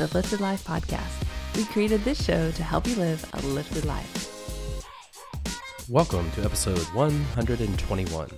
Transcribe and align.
the 0.00 0.06
Lifted 0.16 0.40
Life 0.40 0.64
podcast. 0.64 1.26
We 1.54 1.66
created 1.66 2.02
this 2.04 2.24
show 2.24 2.50
to 2.52 2.62
help 2.62 2.86
you 2.86 2.94
live 2.94 3.22
a 3.34 3.42
lifted 3.42 3.84
life. 3.84 4.82
Welcome 5.90 6.30
to 6.30 6.42
episode 6.42 6.78
121. 6.94 8.30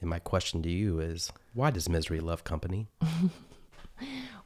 And 0.00 0.10
my 0.10 0.18
question 0.18 0.64
to 0.64 0.68
you 0.68 0.98
is 0.98 1.30
why 1.52 1.70
does 1.70 1.88
misery 1.88 2.18
love 2.18 2.42
company? 2.42 2.88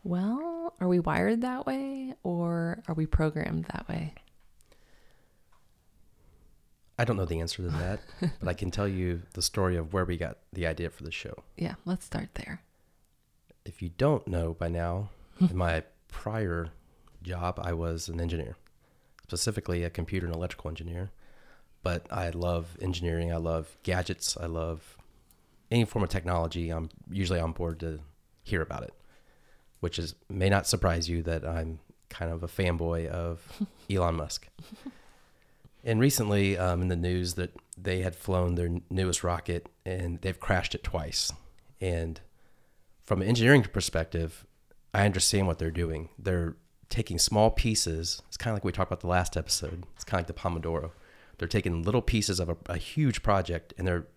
Well, 0.04 0.74
are 0.80 0.86
we 0.86 1.00
wired 1.00 1.40
that 1.40 1.66
way 1.66 2.14
or 2.22 2.82
are 2.86 2.94
we 2.94 3.04
programmed 3.04 3.64
that 3.64 3.88
way? 3.88 4.14
I 6.98 7.04
don't 7.04 7.16
know 7.16 7.24
the 7.24 7.40
answer 7.40 7.62
to 7.62 7.68
that, 7.70 8.00
but 8.38 8.48
I 8.48 8.54
can 8.54 8.70
tell 8.70 8.86
you 8.86 9.22
the 9.32 9.42
story 9.42 9.76
of 9.76 9.92
where 9.92 10.04
we 10.04 10.16
got 10.16 10.38
the 10.52 10.66
idea 10.66 10.90
for 10.90 11.02
the 11.02 11.10
show. 11.10 11.42
Yeah, 11.56 11.74
let's 11.84 12.06
start 12.06 12.28
there. 12.34 12.62
If 13.64 13.82
you 13.82 13.90
don't 13.98 14.26
know 14.28 14.54
by 14.54 14.68
now, 14.68 15.10
my 15.52 15.82
prior 16.08 16.70
job, 17.22 17.58
I 17.62 17.72
was 17.72 18.08
an 18.08 18.20
engineer, 18.20 18.56
specifically 19.24 19.84
a 19.84 19.90
computer 19.90 20.26
and 20.26 20.34
electrical 20.34 20.68
engineer. 20.68 21.10
But 21.82 22.06
I 22.10 22.30
love 22.30 22.76
engineering. 22.80 23.32
I 23.32 23.36
love 23.36 23.76
gadgets. 23.82 24.36
I 24.38 24.46
love 24.46 24.98
any 25.70 25.84
form 25.84 26.02
of 26.02 26.08
technology. 26.08 26.70
I'm 26.70 26.90
usually 27.10 27.40
on 27.40 27.52
board 27.52 27.80
to 27.80 28.00
hear 28.42 28.62
about 28.62 28.82
it, 28.82 28.94
which 29.80 29.98
is 29.98 30.14
may 30.28 30.48
not 30.48 30.66
surprise 30.66 31.08
you 31.08 31.22
that 31.22 31.46
I'm 31.46 31.78
kind 32.08 32.32
of 32.32 32.42
a 32.42 32.48
fanboy 32.48 33.06
of 33.06 33.62
Elon 33.90 34.16
Musk. 34.16 34.48
And 35.84 36.00
recently, 36.00 36.58
um, 36.58 36.82
in 36.82 36.88
the 36.88 36.96
news, 36.96 37.34
that 37.34 37.54
they 37.76 38.02
had 38.02 38.16
flown 38.16 38.56
their 38.56 38.80
newest 38.90 39.22
rocket 39.22 39.68
and 39.86 40.20
they've 40.20 40.38
crashed 40.38 40.74
it 40.74 40.82
twice. 40.82 41.32
And 41.80 42.20
from 43.04 43.22
an 43.22 43.28
engineering 43.28 43.62
perspective, 43.62 44.44
I 44.98 45.04
understand 45.04 45.46
what 45.46 45.58
they're 45.60 45.70
doing. 45.70 46.08
They're 46.18 46.56
taking 46.88 47.20
small 47.20 47.50
pieces. 47.50 48.20
It's 48.26 48.36
kind 48.36 48.50
of 48.50 48.56
like 48.56 48.64
we 48.64 48.72
talked 48.72 48.90
about 48.90 49.00
the 49.00 49.06
last 49.06 49.36
episode. 49.36 49.84
It's 49.94 50.04
kind 50.04 50.20
of 50.20 50.28
like 50.28 50.36
the 50.36 50.42
Pomodoro. 50.42 50.90
They're 51.38 51.46
taking 51.46 51.84
little 51.84 52.02
pieces 52.02 52.40
of 52.40 52.48
a, 52.48 52.56
a 52.66 52.76
huge 52.76 53.22
project 53.22 53.72
and 53.78 53.86
they're 53.86 54.08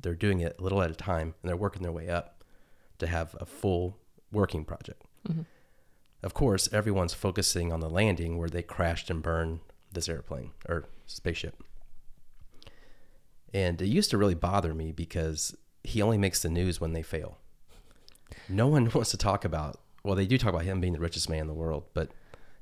they're 0.00 0.16
doing 0.16 0.40
it 0.40 0.56
a 0.58 0.62
little 0.62 0.82
at 0.82 0.90
a 0.90 0.94
time 0.94 1.34
and 1.40 1.48
they're 1.48 1.56
working 1.56 1.82
their 1.82 1.92
way 1.92 2.08
up 2.08 2.42
to 2.98 3.06
have 3.06 3.36
a 3.38 3.46
full 3.46 3.96
working 4.32 4.64
project. 4.64 5.02
Mm-hmm. 5.28 5.42
Of 6.24 6.34
course, 6.34 6.68
everyone's 6.72 7.14
focusing 7.14 7.72
on 7.72 7.78
the 7.78 7.90
landing 7.90 8.38
where 8.38 8.48
they 8.48 8.62
crashed 8.62 9.10
and 9.10 9.22
burned 9.22 9.60
this 9.92 10.08
airplane 10.08 10.50
or 10.68 10.86
spaceship. 11.06 11.62
And 13.54 13.80
it 13.80 13.86
used 13.86 14.10
to 14.10 14.18
really 14.18 14.34
bother 14.34 14.74
me 14.74 14.90
because 14.90 15.56
he 15.84 16.02
only 16.02 16.18
makes 16.18 16.42
the 16.42 16.48
news 16.48 16.80
when 16.80 16.92
they 16.92 17.02
fail. 17.02 17.38
No 18.48 18.66
one 18.66 18.90
wants 18.94 19.12
to 19.12 19.16
talk 19.16 19.44
about, 19.44 19.80
well, 20.04 20.14
they 20.14 20.26
do 20.26 20.38
talk 20.38 20.50
about 20.50 20.64
him 20.64 20.80
being 20.80 20.92
the 20.92 21.00
richest 21.00 21.28
man 21.28 21.40
in 21.40 21.46
the 21.46 21.54
world, 21.54 21.84
but 21.94 22.10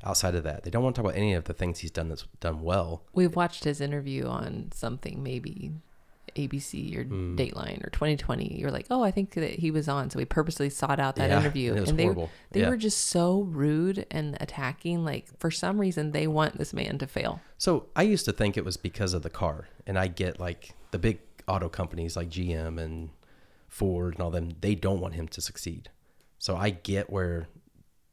outside 0.05 0.35
of 0.35 0.45
that, 0.45 0.63
they 0.65 0.71
don't 0.71 0.83
want 0.83 0.95
to 0.97 1.03
talk 1.03 1.11
about 1.11 1.19
any 1.19 1.35
of 1.35 1.45
the 1.45 1.53
things 1.55 1.81
he's 1.81 1.91
done 1.91 2.09
that's 2.09 2.27
done 2.41 2.63
well. 2.63 3.03
We've 3.13 3.35
watched 3.37 3.65
his 3.65 3.81
interview 3.81 4.27
on 4.27 4.71
something, 4.73 5.23
maybe 5.23 5.73
ABC 6.35 6.95
or 6.97 7.05
Mm. 7.05 7.37
Dateline 7.37 7.85
or 7.87 7.91
2020. 7.91 8.59
You're 8.59 8.71
like, 8.71 8.87
oh, 8.91 9.03
I 9.03 9.11
think 9.11 9.31
that 9.35 9.59
he 9.59 9.71
was 9.71 9.89
on. 9.89 10.11
So 10.11 10.19
we 10.19 10.25
purposely 10.27 10.69
sought 10.69 11.01
out 11.01 11.17
that 11.17 11.31
Yeah, 11.31 11.41
interview. 11.41 11.71
and 11.71 11.79
it 11.79 11.81
was 11.83 11.93
they, 11.95 12.03
horrible. 12.03 12.31
they 12.53 12.61
Yeah. 12.61 12.69
were 12.69 12.77
just 12.77 13.07
so 13.07 13.41
rude 13.43 14.07
and 14.11 14.37
attacking. 14.41 15.03
Like, 15.05 15.29
for 15.39 15.51
some 15.51 15.79
reason, 15.81 16.13
they 16.13 16.27
want 16.27 16.59
this 16.59 16.75
man 16.75 16.99
to 16.99 17.07
fail. 17.07 17.41
So 17.59 17.87
I 17.97 18.03
used 18.03 18.25
to 18.27 18.33
think 18.33 18.57
it 18.57 18.65
was 18.67 18.77
because 18.77 19.15
of 19.15 19.23
the 19.23 19.31
car, 19.31 19.69
and 19.87 19.99
I 19.99 20.09
get 20.09 20.39
like 20.39 20.75
the 20.91 20.99
big 20.99 21.21
auto 21.49 21.69
companies 21.71 22.17
like 22.17 22.29
GM 22.29 22.79
and 22.79 23.11
Ford 23.69 24.15
and 24.15 24.23
all 24.23 24.31
them, 24.31 24.57
they 24.61 24.75
don't 24.75 25.01
want 25.01 25.15
him 25.15 25.29
to 25.29 25.41
succeed. 25.41 25.91
So 26.39 26.57
I 26.57 26.71
get 26.71 27.11
where 27.11 27.49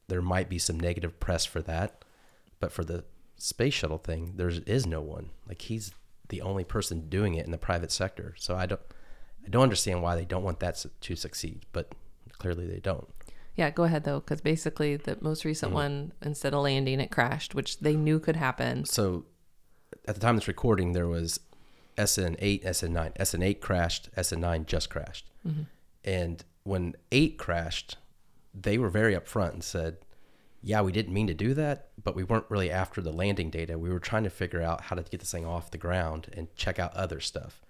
there 0.08 0.22
might 0.22 0.50
be 0.50 0.60
some 0.60 0.80
negative 0.80 1.20
press 1.20 1.46
for 1.46 1.62
that, 1.64 2.04
but 2.60 2.72
for 2.72 2.84
the 2.84 3.04
space 3.38 3.74
shuttle 3.74 3.98
thing, 3.98 4.34
there 4.36 4.50
is 4.50 4.86
no 4.86 5.02
one. 5.02 5.30
Like 5.48 5.62
he's 5.64 5.92
the 6.30 6.42
only 6.42 6.64
person 6.64 7.10
doing 7.10 7.36
it 7.36 7.46
in 7.46 7.52
the 7.52 7.58
private 7.58 7.92
sector. 7.92 8.34
So 8.38 8.56
I 8.56 8.66
don't, 8.66 8.82
I 9.46 9.50
don't 9.50 9.64
understand 9.64 10.02
why 10.02 10.16
they 10.16 10.26
don't 10.26 10.44
want 10.44 10.60
that 10.62 10.84
to 11.02 11.16
succeed, 11.16 11.66
but 11.74 11.92
clearly 12.38 12.66
they 12.68 12.80
don't. 12.80 13.08
Yeah, 13.56 13.70
go 13.70 13.84
ahead 13.84 14.04
though, 14.04 14.20
because 14.20 14.42
basically 14.42 14.96
the 14.96 15.18
most 15.22 15.46
recent 15.46 15.70
Mm-hmm. 15.70 15.76
one, 15.76 16.14
instead 16.22 16.54
of 16.54 16.64
landing, 16.64 17.00
it 17.00 17.12
crashed, 17.12 17.54
which 17.54 17.80
they 17.80 17.96
knew 17.96 18.20
could 18.20 18.36
happen. 18.38 18.86
so 18.86 19.26
at 20.08 20.16
the 20.16 20.22
time 20.22 20.36
of 20.36 20.42
this 20.42 20.48
recording, 20.48 20.94
there 20.94 21.08
was 21.08 21.40
SN8, 21.98 22.64
SN9. 22.66 23.16
SN8 23.18 23.60
crashed, 23.62 24.10
SN9 24.18 24.66
just 24.66 24.90
crashed. 24.90 25.30
And 26.04 26.44
when 26.64 26.96
8 27.12 27.38
crashed, 27.38 27.98
they 28.54 28.78
were 28.78 28.90
very 28.90 29.16
upfront 29.16 29.54
and 29.54 29.64
said, 29.64 29.98
yeah, 30.62 30.82
we 30.82 30.94
didn't 30.94 31.14
mean 31.14 31.28
to 31.28 31.34
do 31.34 31.54
that, 31.56 31.90
but 32.02 32.16
we 32.16 32.24
weren't 32.24 32.50
really 32.50 32.72
after 32.72 33.02
the 33.02 33.12
landing 33.12 33.50
data. 33.50 33.78
We 33.78 33.90
were 33.90 34.00
trying 34.00 34.24
to 34.24 34.30
figure 34.30 34.62
out 34.62 34.82
how 34.82 34.96
to 34.96 35.04
get 35.04 35.20
this 35.20 35.32
thing 35.32 35.46
off 35.46 35.72
the 35.72 35.78
ground 35.78 36.30
and 36.34 36.54
check 36.56 36.80
out 36.80 36.94
other 36.94 37.20
stuff. 37.20 37.62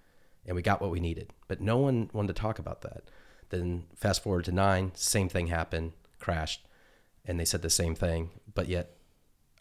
And 0.46 0.54
we 0.54 0.62
got 0.62 0.80
what 0.80 0.90
we 0.90 1.00
needed. 1.00 1.32
But 1.48 1.60
no 1.60 1.78
one 1.78 2.08
wanted 2.12 2.36
to 2.36 2.40
talk 2.40 2.58
about 2.58 2.82
that. 2.82 3.10
Then 3.48 3.84
fast 3.96 4.22
forward 4.22 4.44
to 4.44 4.52
9, 4.52 4.92
same 4.94 5.28
thing 5.28 5.48
happened, 5.48 5.92
crashed, 6.20 6.66
and 7.24 7.40
they 7.40 7.44
said 7.44 7.62
the 7.62 7.70
same 7.70 7.96
thing. 7.96 8.30
But 8.54 8.68
yet 8.68 8.96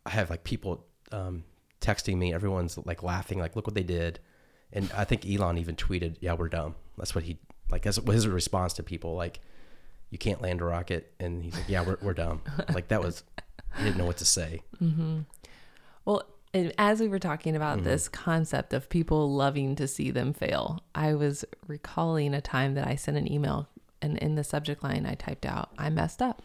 I 0.05 0.11
have 0.11 0.29
like 0.29 0.43
people 0.43 0.85
um, 1.11 1.43
texting 1.81 2.17
me. 2.17 2.33
Everyone's 2.33 2.77
like 2.85 3.01
laughing, 3.01 3.39
like, 3.39 3.55
look 3.55 3.65
what 3.65 3.75
they 3.75 3.83
did. 3.83 4.19
And 4.71 4.91
I 4.95 5.05
think 5.05 5.25
Elon 5.25 5.57
even 5.57 5.75
tweeted, 5.75 6.17
yeah, 6.19 6.33
we're 6.33 6.49
dumb. 6.49 6.75
That's 6.97 7.15
what 7.15 7.23
he, 7.23 7.39
like, 7.69 7.83
that's 7.83 7.97
his 7.97 8.27
response 8.27 8.73
to 8.73 8.83
people. 8.83 9.15
Like, 9.15 9.39
you 10.13 10.19
can't 10.19 10.41
land 10.43 10.61
a 10.61 10.63
rocket. 10.65 11.11
And 11.19 11.43
he's 11.43 11.55
like, 11.55 11.67
yeah, 11.67 11.81
we're, 11.81 11.97
we're 12.01 12.13
dumb. 12.13 12.41
like, 12.73 12.87
that 12.89 13.01
was, 13.01 13.23
I 13.75 13.83
didn't 13.83 13.97
know 13.97 14.05
what 14.05 14.17
to 14.17 14.25
say. 14.25 14.61
Well, 16.05 16.23
and 16.53 16.71
as 16.77 16.99
we 16.99 17.07
were 17.07 17.17
talking 17.19 17.55
about 17.55 17.77
Mm-hmm. 17.79 17.87
this 17.87 18.07
concept 18.07 18.73
of 18.73 18.89
people 18.89 19.33
loving 19.33 19.75
to 19.77 19.87
see 19.87 20.11
them 20.11 20.31
fail, 20.33 20.83
I 20.93 21.15
was 21.15 21.43
recalling 21.67 22.35
a 22.35 22.41
time 22.41 22.75
that 22.75 22.87
I 22.87 22.93
sent 22.95 23.17
an 23.17 23.31
email 23.31 23.67
and 24.03 24.17
in 24.19 24.35
the 24.35 24.43
subject 24.43 24.83
line 24.83 25.05
I 25.07 25.15
typed 25.15 25.45
out, 25.47 25.69
I 25.79 25.89
messed 25.89 26.21
up. 26.21 26.43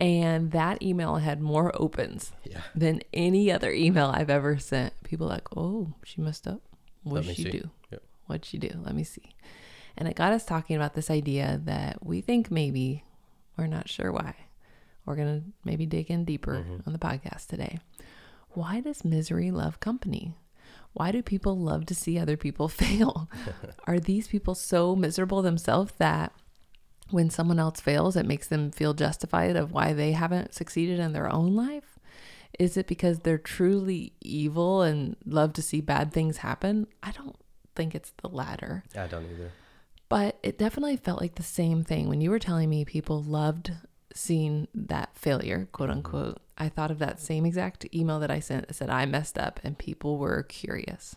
and 0.00 0.50
that 0.50 0.82
email 0.82 1.16
had 1.16 1.40
more 1.40 1.70
opens 1.80 2.32
Yeah. 2.44 2.62
than 2.74 3.02
any 3.12 3.52
other 3.52 3.70
email 3.70 4.06
I've 4.12 4.30
ever 4.30 4.58
sent. 4.58 4.94
People 5.04 5.28
like, 5.28 5.46
oh, 5.56 5.92
she 6.04 6.20
messed 6.20 6.48
up. 6.48 6.60
What 7.04 7.16
Let 7.18 7.24
did 7.26 7.36
she 7.36 7.42
see. 7.44 7.50
do? 7.50 7.70
Yep. 7.92 8.02
What'd 8.26 8.44
she 8.46 8.58
do? 8.58 8.70
Let 8.82 8.94
me 8.96 9.04
see. 9.04 9.34
And 9.96 10.08
it 10.08 10.16
got 10.16 10.32
us 10.32 10.44
talking 10.44 10.76
about 10.76 10.94
this 10.94 11.10
idea 11.10 11.60
that 11.64 12.04
we 12.04 12.20
think 12.20 12.50
maybe 12.50 13.04
we're 13.56 13.66
not 13.66 13.88
sure 13.88 14.10
why. 14.12 14.34
We're 15.04 15.16
going 15.16 15.40
to 15.40 15.46
maybe 15.64 15.86
dig 15.86 16.10
in 16.10 16.24
deeper 16.24 16.54
Mm-hmm. 16.54 16.76
on 16.86 16.92
the 16.92 16.98
podcast 16.98 17.46
today. 17.48 17.78
Why 18.50 18.80
does 18.80 19.04
misery 19.04 19.50
love 19.50 19.80
company? 19.80 20.34
Why 20.92 21.10
do 21.10 21.22
people 21.22 21.56
love 21.58 21.86
to 21.86 21.94
see 21.94 22.18
other 22.18 22.36
people 22.36 22.68
fail? 22.82 23.28
Are 23.86 23.98
these 24.00 24.28
people 24.28 24.54
so 24.54 24.94
miserable 24.96 25.42
themselves 25.42 25.92
that 25.98 26.32
when 27.10 27.28
someone 27.30 27.58
else 27.58 27.80
fails, 27.80 28.16
it 28.16 28.26
makes 28.26 28.48
them 28.48 28.70
feel 28.70 28.94
justified 28.94 29.56
of 29.56 29.72
why 29.72 29.92
they 29.92 30.12
haven't 30.12 30.54
succeeded 30.54 30.98
in 30.98 31.12
their 31.12 31.30
own 31.30 31.54
life? 31.54 31.98
Is 32.58 32.76
it 32.76 32.86
because 32.86 33.20
they're 33.20 33.38
truly 33.38 34.12
evil 34.20 34.82
and 34.82 35.16
love 35.26 35.52
to 35.54 35.62
see 35.62 35.80
bad 35.80 36.12
things 36.12 36.38
happen? 36.38 36.86
I 37.02 37.10
don't 37.12 37.36
think 37.74 37.94
it's 37.94 38.12
the 38.22 38.28
latter. 38.28 38.84
I 38.96 39.06
don't 39.06 39.24
either. 39.30 39.50
But 40.12 40.36
it 40.42 40.58
definitely 40.58 40.98
felt 40.98 41.22
like 41.22 41.36
the 41.36 41.42
same 41.42 41.84
thing. 41.84 42.06
When 42.06 42.20
you 42.20 42.28
were 42.28 42.38
telling 42.38 42.68
me 42.68 42.84
people 42.84 43.22
loved 43.22 43.72
seeing 44.12 44.68
that 44.74 45.16
failure, 45.16 45.70
quote 45.72 45.88
unquote, 45.88 46.38
I 46.58 46.68
thought 46.68 46.90
of 46.90 46.98
that 46.98 47.18
same 47.18 47.46
exact 47.46 47.86
email 47.94 48.20
that 48.20 48.30
I 48.30 48.38
sent 48.38 48.68
that 48.68 48.74
said 48.74 48.90
I 48.90 49.06
messed 49.06 49.38
up 49.38 49.58
and 49.64 49.78
people 49.78 50.18
were 50.18 50.42
curious. 50.42 51.16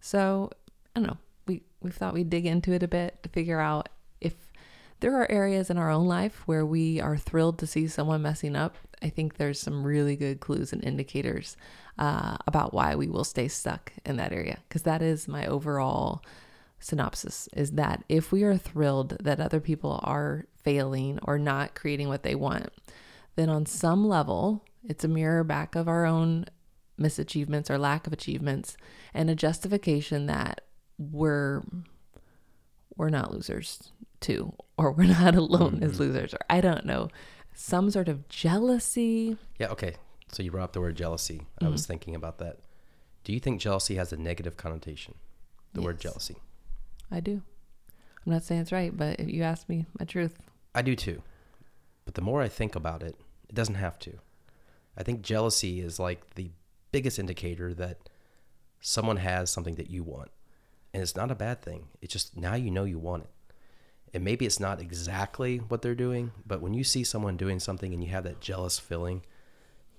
So 0.00 0.52
I 0.94 1.00
don't 1.00 1.08
know. 1.08 1.16
We 1.48 1.62
we 1.80 1.90
thought 1.90 2.14
we'd 2.14 2.30
dig 2.30 2.46
into 2.46 2.72
it 2.72 2.84
a 2.84 2.86
bit 2.86 3.20
to 3.24 3.28
figure 3.28 3.58
out 3.58 3.88
if 4.20 4.52
there 5.00 5.20
are 5.20 5.28
areas 5.28 5.68
in 5.68 5.76
our 5.76 5.90
own 5.90 6.06
life 6.06 6.46
where 6.46 6.64
we 6.64 7.00
are 7.00 7.16
thrilled 7.16 7.58
to 7.58 7.66
see 7.66 7.88
someone 7.88 8.22
messing 8.22 8.54
up. 8.54 8.76
I 9.02 9.08
think 9.08 9.38
there's 9.38 9.58
some 9.58 9.82
really 9.82 10.14
good 10.14 10.38
clues 10.38 10.72
and 10.72 10.84
indicators 10.84 11.56
uh, 11.98 12.36
about 12.46 12.72
why 12.72 12.94
we 12.94 13.08
will 13.08 13.24
stay 13.24 13.48
stuck 13.48 13.92
in 14.06 14.18
that 14.18 14.32
area 14.32 14.58
because 14.68 14.82
that 14.82 15.02
is 15.02 15.26
my 15.26 15.46
overall 15.46 16.22
synopsis 16.80 17.48
is 17.54 17.72
that 17.72 18.02
if 18.08 18.32
we 18.32 18.42
are 18.42 18.56
thrilled 18.56 19.16
that 19.20 19.40
other 19.40 19.60
people 19.60 20.00
are 20.02 20.46
failing 20.56 21.18
or 21.22 21.38
not 21.38 21.74
creating 21.74 22.08
what 22.08 22.22
they 22.22 22.34
want, 22.34 22.70
then 23.36 23.48
on 23.48 23.66
some 23.66 24.06
level, 24.06 24.64
it's 24.82 25.04
a 25.04 25.08
mirror 25.08 25.44
back 25.44 25.74
of 25.74 25.88
our 25.88 26.04
own 26.04 26.46
misachievements 26.98 27.70
or 27.70 27.78
lack 27.78 28.06
of 28.06 28.12
achievements 28.12 28.76
and 29.14 29.30
a 29.30 29.34
justification 29.34 30.26
that 30.26 30.62
we're 30.98 31.62
we're 32.96 33.08
not 33.08 33.32
losers 33.32 33.92
too 34.20 34.52
or 34.76 34.92
we're 34.92 35.04
not 35.20 35.34
alone 35.34 35.78
as 35.82 35.92
mm-hmm. 35.92 36.02
losers 36.02 36.34
or 36.34 36.40
I 36.50 36.60
don't 36.60 36.84
know 36.84 37.08
some 37.54 37.90
sort 37.90 38.08
of 38.08 38.28
jealousy 38.28 39.38
Yeah. 39.58 39.68
Okay. 39.68 39.94
So 40.32 40.42
you 40.42 40.50
brought 40.50 40.64
up 40.64 40.72
the 40.72 40.80
word 40.80 40.96
jealousy. 40.96 41.46
I 41.60 41.68
was 41.68 41.82
mm-hmm. 41.82 41.92
thinking 41.92 42.14
about 42.14 42.38
that. 42.38 42.58
Do 43.24 43.32
you 43.32 43.40
think 43.40 43.60
jealousy 43.60 43.96
has 43.96 44.12
a 44.12 44.16
negative 44.16 44.56
connotation? 44.56 45.14
The 45.74 45.82
word 45.82 46.00
jealousy. 46.00 46.36
I 47.10 47.20
do 47.20 47.42
I'm 48.26 48.32
not 48.32 48.44
saying 48.44 48.60
it's 48.62 48.72
right 48.72 48.96
but 48.96 49.18
if 49.20 49.28
you 49.28 49.42
ask 49.42 49.68
me 49.68 49.86
my 49.98 50.04
truth 50.04 50.38
I 50.74 50.82
do 50.82 50.94
too. 50.94 51.22
But 52.04 52.14
the 52.14 52.22
more 52.22 52.40
I 52.42 52.48
think 52.48 52.74
about 52.76 53.02
it, 53.02 53.16
It 53.48 53.54
doesn't 53.54 53.74
have 53.74 53.98
to. 54.00 54.12
I 54.96 55.02
think 55.02 55.22
jealousy 55.22 55.80
is 55.80 55.98
like 55.98 56.34
the 56.34 56.50
biggest 56.92 57.18
indicator 57.18 57.74
that 57.74 58.08
someone 58.80 59.16
has 59.18 59.50
something 59.50 59.74
that 59.76 59.90
you 59.90 60.02
want. 60.04 60.30
And 60.94 61.02
it's 61.02 61.16
not 61.16 61.30
a 61.30 61.34
bad 61.36 61.60
thing. 61.62 61.88
It's 62.00 62.12
just 62.12 62.36
now 62.36 62.54
you 62.54 62.70
know 62.70 62.84
you 62.84 62.98
want 62.98 63.24
it. 63.24 63.30
And 64.14 64.24
maybe 64.24 64.46
it's 64.46 64.60
not 64.60 64.80
exactly 64.80 65.58
what 65.58 65.82
they're 65.82 65.94
doing, 65.94 66.32
but 66.46 66.60
when 66.60 66.74
you 66.74 66.82
see 66.84 67.04
someone 67.04 67.36
doing 67.36 67.60
something 67.60 67.92
and 67.94 68.02
you 68.02 68.10
have 68.10 68.24
that 68.24 68.40
jealous 68.40 68.78
feeling, 68.78 69.22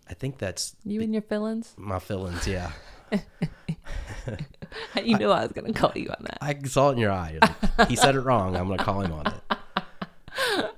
I 0.10 0.14
think 0.14 0.38
that's 0.38 0.76
You 0.84 1.02
and 1.02 1.14
your 1.14 1.22
feelings? 1.22 1.74
my 1.78 2.00
feelings. 2.00 2.48
Yeah. 2.48 2.72
you 5.04 5.18
knew 5.18 5.30
I 5.30 5.44
was 5.44 5.52
going 5.52 5.72
to 5.72 5.80
call 5.80 5.92
you 5.96 6.10
on 6.10 6.24
that. 6.24 6.38
I 6.42 6.58
saw 6.64 6.90
it 6.90 6.94
in 6.94 7.00
your 7.00 7.12
eye. 7.12 7.40
Like, 7.78 7.90
he 7.90 7.96
said 7.96 8.16
it 8.16 8.22
wrong. 8.22 8.56
I'm 8.56 8.68
going 8.68 8.78
to 8.78 8.84
call 8.84 9.02
him 9.02 9.14
on 9.14 9.28
it. 9.28 9.34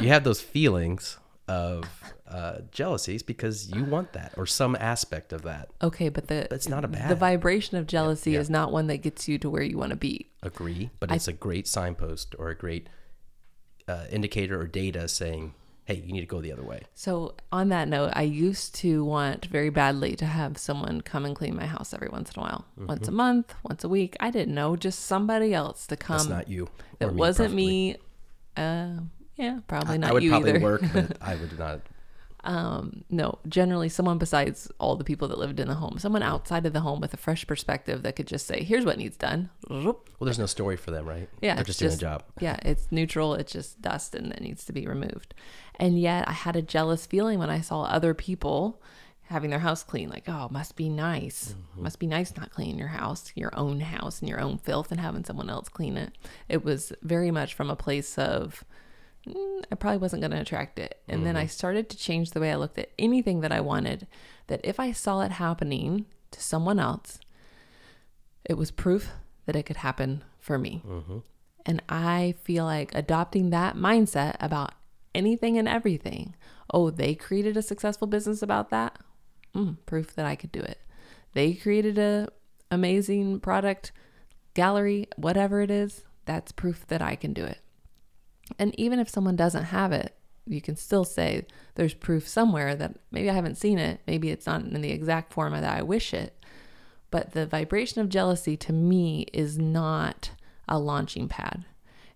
You 0.00 0.08
have 0.08 0.22
those 0.22 0.40
feelings 0.40 1.18
of 1.48 1.84
uh, 2.28 2.58
jealousies 2.70 3.22
because 3.22 3.68
you 3.70 3.84
want 3.84 4.12
that 4.12 4.32
or 4.36 4.46
some 4.46 4.76
aspect 4.76 5.32
of 5.32 5.42
that. 5.42 5.70
Okay, 5.82 6.08
but 6.08 6.28
the 6.28 6.52
It's 6.54 6.68
not 6.68 6.84
a 6.84 6.88
bad. 6.88 7.10
the 7.10 7.16
vibration 7.16 7.76
of 7.78 7.86
jealousy 7.86 8.32
yeah. 8.32 8.40
is 8.40 8.48
not 8.48 8.70
one 8.70 8.86
that 8.88 8.98
gets 8.98 9.26
you 9.26 9.38
to 9.38 9.50
where 9.50 9.62
you 9.62 9.76
want 9.76 9.90
to 9.90 9.96
be. 9.96 10.30
Agree, 10.42 10.90
but 11.00 11.10
it's 11.10 11.26
a 11.26 11.32
great 11.32 11.66
signpost 11.66 12.34
or 12.38 12.50
a 12.50 12.54
great 12.54 12.88
uh, 13.88 14.04
indicator 14.10 14.60
or 14.60 14.66
data 14.66 15.08
saying, 15.08 15.54
"Hey, 15.88 16.02
you 16.06 16.12
need 16.12 16.20
to 16.20 16.26
go 16.26 16.40
the 16.40 16.52
other 16.52 16.62
way." 16.62 16.80
So, 16.94 17.34
on 17.50 17.70
that 17.70 17.88
note, 17.88 18.12
I 18.14 18.22
used 18.22 18.74
to 18.76 19.04
want 19.04 19.46
very 19.46 19.70
badly 19.70 20.14
to 20.16 20.26
have 20.26 20.58
someone 20.58 21.00
come 21.00 21.24
and 21.24 21.34
clean 21.34 21.56
my 21.56 21.66
house 21.66 21.92
every 21.94 22.08
once 22.08 22.30
in 22.32 22.40
a 22.40 22.42
while. 22.42 22.64
Once 22.76 23.08
a 23.08 23.10
month, 23.10 23.54
once 23.64 23.82
a 23.84 23.88
week. 23.88 24.14
I 24.20 24.30
didn't 24.30 24.54
know, 24.54 24.76
just 24.76 25.00
somebody 25.00 25.54
else 25.54 25.86
to 25.88 25.96
come. 25.96 26.18
That's 26.18 26.28
not 26.28 26.48
you. 26.48 26.68
that 26.98 27.14
me, 27.14 27.18
wasn't 27.18 27.54
me. 27.54 27.96
Uh, 28.56 29.00
yeah, 29.36 29.60
probably 29.66 29.98
not 29.98 30.10
I 30.10 30.12
would 30.12 30.22
you 30.22 30.30
probably 30.30 30.50
either. 30.50 30.60
work, 30.60 30.82
but 30.92 31.16
I 31.22 31.34
would 31.36 31.58
not. 31.58 31.80
Um, 32.44 33.04
no, 33.10 33.38
generally 33.48 33.88
someone 33.88 34.18
besides 34.18 34.70
all 34.78 34.96
the 34.96 35.04
people 35.04 35.28
that 35.28 35.38
lived 35.38 35.60
in 35.60 35.68
the 35.68 35.74
home, 35.74 35.98
someone 35.98 36.22
outside 36.22 36.66
of 36.66 36.72
the 36.72 36.80
home 36.80 37.00
with 37.00 37.12
a 37.12 37.16
fresh 37.16 37.46
perspective 37.46 38.02
that 38.02 38.16
could 38.16 38.26
just 38.26 38.46
say, 38.46 38.62
"Here's 38.62 38.84
what 38.84 38.98
needs 38.98 39.16
done." 39.16 39.50
Well, 40.18 40.26
there's 40.26 40.38
no 40.38 40.46
story 40.46 40.76
for 40.76 40.90
them, 40.90 41.06
right? 41.06 41.28
Yeah, 41.40 41.54
they're 41.54 41.62
it's 41.62 41.78
just 41.78 41.80
doing 41.80 41.92
a 41.92 41.96
job. 41.96 42.24
Yeah, 42.40 42.56
it's 42.62 42.88
neutral. 42.90 43.34
It's 43.34 43.52
just 43.52 43.82
dust 43.82 44.14
and 44.14 44.32
it 44.32 44.40
needs 44.40 44.64
to 44.66 44.72
be 44.72 44.86
removed. 44.86 45.34
And 45.76 46.00
yet 46.00 46.28
I 46.28 46.32
had 46.32 46.56
a 46.56 46.62
jealous 46.62 47.06
feeling 47.06 47.38
when 47.38 47.50
I 47.50 47.60
saw 47.60 47.82
other 47.82 48.14
people 48.14 48.80
having 49.24 49.50
their 49.50 49.58
house 49.58 49.82
clean. 49.82 50.08
Like, 50.08 50.28
oh, 50.28 50.48
must 50.50 50.74
be 50.74 50.88
nice. 50.88 51.54
Must 51.76 51.98
be 51.98 52.06
nice 52.06 52.34
not 52.36 52.50
cleaning 52.50 52.78
your 52.78 52.88
house, 52.88 53.30
your 53.34 53.50
own 53.56 53.80
house, 53.80 54.20
and 54.20 54.28
your 54.28 54.40
own 54.40 54.58
filth 54.58 54.90
and 54.90 55.00
having 55.00 55.24
someone 55.24 55.50
else 55.50 55.68
clean 55.68 55.96
it. 55.96 56.16
It 56.48 56.64
was 56.64 56.92
very 57.02 57.30
much 57.30 57.54
from 57.54 57.68
a 57.70 57.76
place 57.76 58.16
of, 58.16 58.64
"Mm, 59.26 59.64
I 59.70 59.74
probably 59.74 59.98
wasn't 59.98 60.22
going 60.22 60.30
to 60.32 60.40
attract 60.40 60.78
it. 60.78 61.00
And 61.08 61.26
then 61.26 61.36
I 61.36 61.46
started 61.46 61.88
to 61.90 61.96
change 61.96 62.30
the 62.30 62.40
way 62.40 62.52
I 62.52 62.56
looked 62.56 62.78
at 62.78 62.90
anything 62.98 63.40
that 63.40 63.52
I 63.52 63.60
wanted. 63.60 64.06
That 64.46 64.60
if 64.64 64.78
I 64.80 64.92
saw 64.92 65.20
it 65.22 65.32
happening 65.32 66.06
to 66.30 66.40
someone 66.42 66.78
else, 66.78 67.18
it 68.44 68.54
was 68.54 68.70
proof 68.70 69.10
that 69.46 69.56
it 69.56 69.64
could 69.64 69.78
happen 69.78 70.24
for 70.38 70.58
me. 70.58 70.82
And 71.66 71.82
I 71.88 72.34
feel 72.42 72.64
like 72.64 72.94
adopting 72.94 73.50
that 73.50 73.76
mindset 73.76 74.36
about 74.40 74.72
anything 75.14 75.58
and 75.58 75.68
everything. 75.68 76.34
Oh, 76.72 76.90
they 76.90 77.14
created 77.14 77.56
a 77.56 77.62
successful 77.62 78.06
business 78.06 78.42
about 78.42 78.70
that. 78.70 78.98
Mm, 79.54 79.76
proof 79.86 80.14
that 80.14 80.26
I 80.26 80.36
could 80.36 80.52
do 80.52 80.60
it. 80.60 80.78
They 81.34 81.54
created 81.54 81.98
a 81.98 82.28
amazing 82.70 83.40
product 83.40 83.92
gallery, 84.54 85.08
whatever 85.16 85.60
it 85.60 85.70
is. 85.70 86.04
That's 86.24 86.52
proof 86.52 86.86
that 86.88 87.02
I 87.02 87.16
can 87.16 87.32
do 87.32 87.44
it. 87.44 87.58
And 88.58 88.78
even 88.78 88.98
if 88.98 89.08
someone 89.08 89.36
doesn't 89.36 89.64
have 89.64 89.92
it, 89.92 90.14
you 90.46 90.60
can 90.60 90.76
still 90.76 91.04
say 91.04 91.46
there's 91.74 91.94
proof 91.94 92.26
somewhere 92.26 92.74
that 92.74 92.96
maybe 93.10 93.28
I 93.28 93.34
haven't 93.34 93.56
seen 93.56 93.78
it. 93.78 94.00
Maybe 94.06 94.30
it's 94.30 94.46
not 94.46 94.62
in 94.62 94.80
the 94.80 94.90
exact 94.90 95.32
form 95.32 95.52
that 95.52 95.64
I 95.64 95.82
wish 95.82 96.14
it. 96.14 96.34
But 97.10 97.32
the 97.32 97.46
vibration 97.46 98.00
of 98.00 98.08
jealousy 98.08 98.56
to 98.58 98.72
me 98.72 99.22
is 99.32 99.58
not 99.58 100.30
a 100.68 100.78
launching 100.78 101.28
pad. 101.28 101.64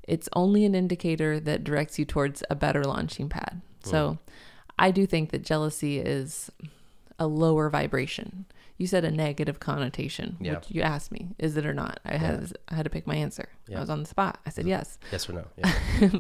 It's 0.03 0.29
only 0.35 0.65
an 0.65 0.75
indicator 0.75 1.41
that 1.41 1.65
directs 1.65 1.99
you 1.99 2.05
towards 2.05 2.43
a 2.51 2.55
better 2.55 2.85
launching 2.85 3.29
pad. 3.29 3.63
So 3.85 4.19
I 4.79 4.91
do 4.91 5.07
think 5.07 5.31
that 5.31 5.43
jealousy 5.43 5.99
is 5.99 6.51
a 7.19 7.27
lower 7.27 7.69
vibration. 7.71 8.47
You 8.83 8.89
said 8.89 9.05
a 9.05 9.13
negative 9.13 9.61
connotation, 9.61 10.37
Yeah. 10.41 10.55
which 10.57 10.65
you 10.73 10.83
asked 10.83 11.13
me, 11.13 11.29
is 11.39 11.57
it 11.57 11.65
or 11.65 11.73
not? 11.73 12.01
I 12.05 12.17
had 12.17 12.53
I 12.69 12.75
had 12.75 12.83
to 12.83 12.91
pick 12.91 13.07
my 13.07 13.15
answer. 13.15 13.49
Yeah. 13.69 13.77
I 13.77 13.81
was 13.81 13.89
on 13.91 14.01
the 14.03 14.09
spot. 14.09 14.41
I 14.45 14.51
said 14.51 14.67
yes. 14.67 14.99
Yes 15.13 15.29
or 15.31 15.35
no? 15.35 15.45
Yeah. 15.57 15.73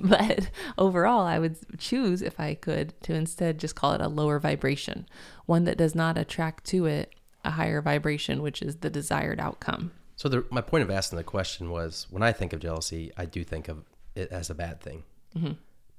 but 0.04 0.48
overall, 0.78 1.26
I 1.26 1.40
would 1.40 1.56
choose, 1.78 2.22
if 2.22 2.38
I 2.38 2.54
could, 2.54 2.94
to 3.02 3.14
instead 3.14 3.58
just 3.58 3.74
call 3.74 3.94
it 3.94 4.00
a 4.00 4.06
lower 4.06 4.38
vibration, 4.38 5.08
one 5.46 5.64
that 5.64 5.76
does 5.76 5.96
not 5.96 6.16
attract 6.16 6.64
to 6.66 6.86
it 6.86 7.12
a 7.44 7.50
higher 7.50 7.82
vibration, 7.82 8.42
which 8.42 8.62
is 8.62 8.76
the 8.76 8.90
desired 8.90 9.40
outcome. 9.40 9.90
So 10.14 10.28
the, 10.28 10.44
my 10.50 10.60
point 10.60 10.84
of 10.84 10.90
asking 10.92 11.16
the 11.16 11.24
question 11.24 11.68
was, 11.72 12.06
when 12.10 12.22
I 12.22 12.30
think 12.30 12.52
of 12.52 12.60
jealousy, 12.60 13.10
I 13.16 13.24
do 13.24 13.42
think 13.42 13.66
of 13.68 13.82
it 14.14 14.30
as 14.30 14.50
a 14.50 14.54
bad 14.54 14.80
thing, 14.80 15.02
Mm-hmm. 15.36 15.52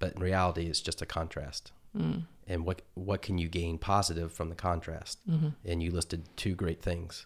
But 0.03 0.15
in 0.15 0.21
reality, 0.21 0.65
it's 0.67 0.81
just 0.81 1.01
a 1.01 1.05
contrast. 1.05 1.71
Mm. 1.97 2.23
And 2.47 2.65
what 2.65 2.81
what 2.95 3.21
can 3.21 3.37
you 3.37 3.47
gain 3.47 3.77
positive 3.77 4.31
from 4.33 4.49
the 4.49 4.55
contrast? 4.55 5.19
Mm-hmm. 5.29 5.49
And 5.63 5.81
you 5.83 5.91
listed 5.91 6.21
two 6.35 6.55
great 6.55 6.81
things. 6.81 7.25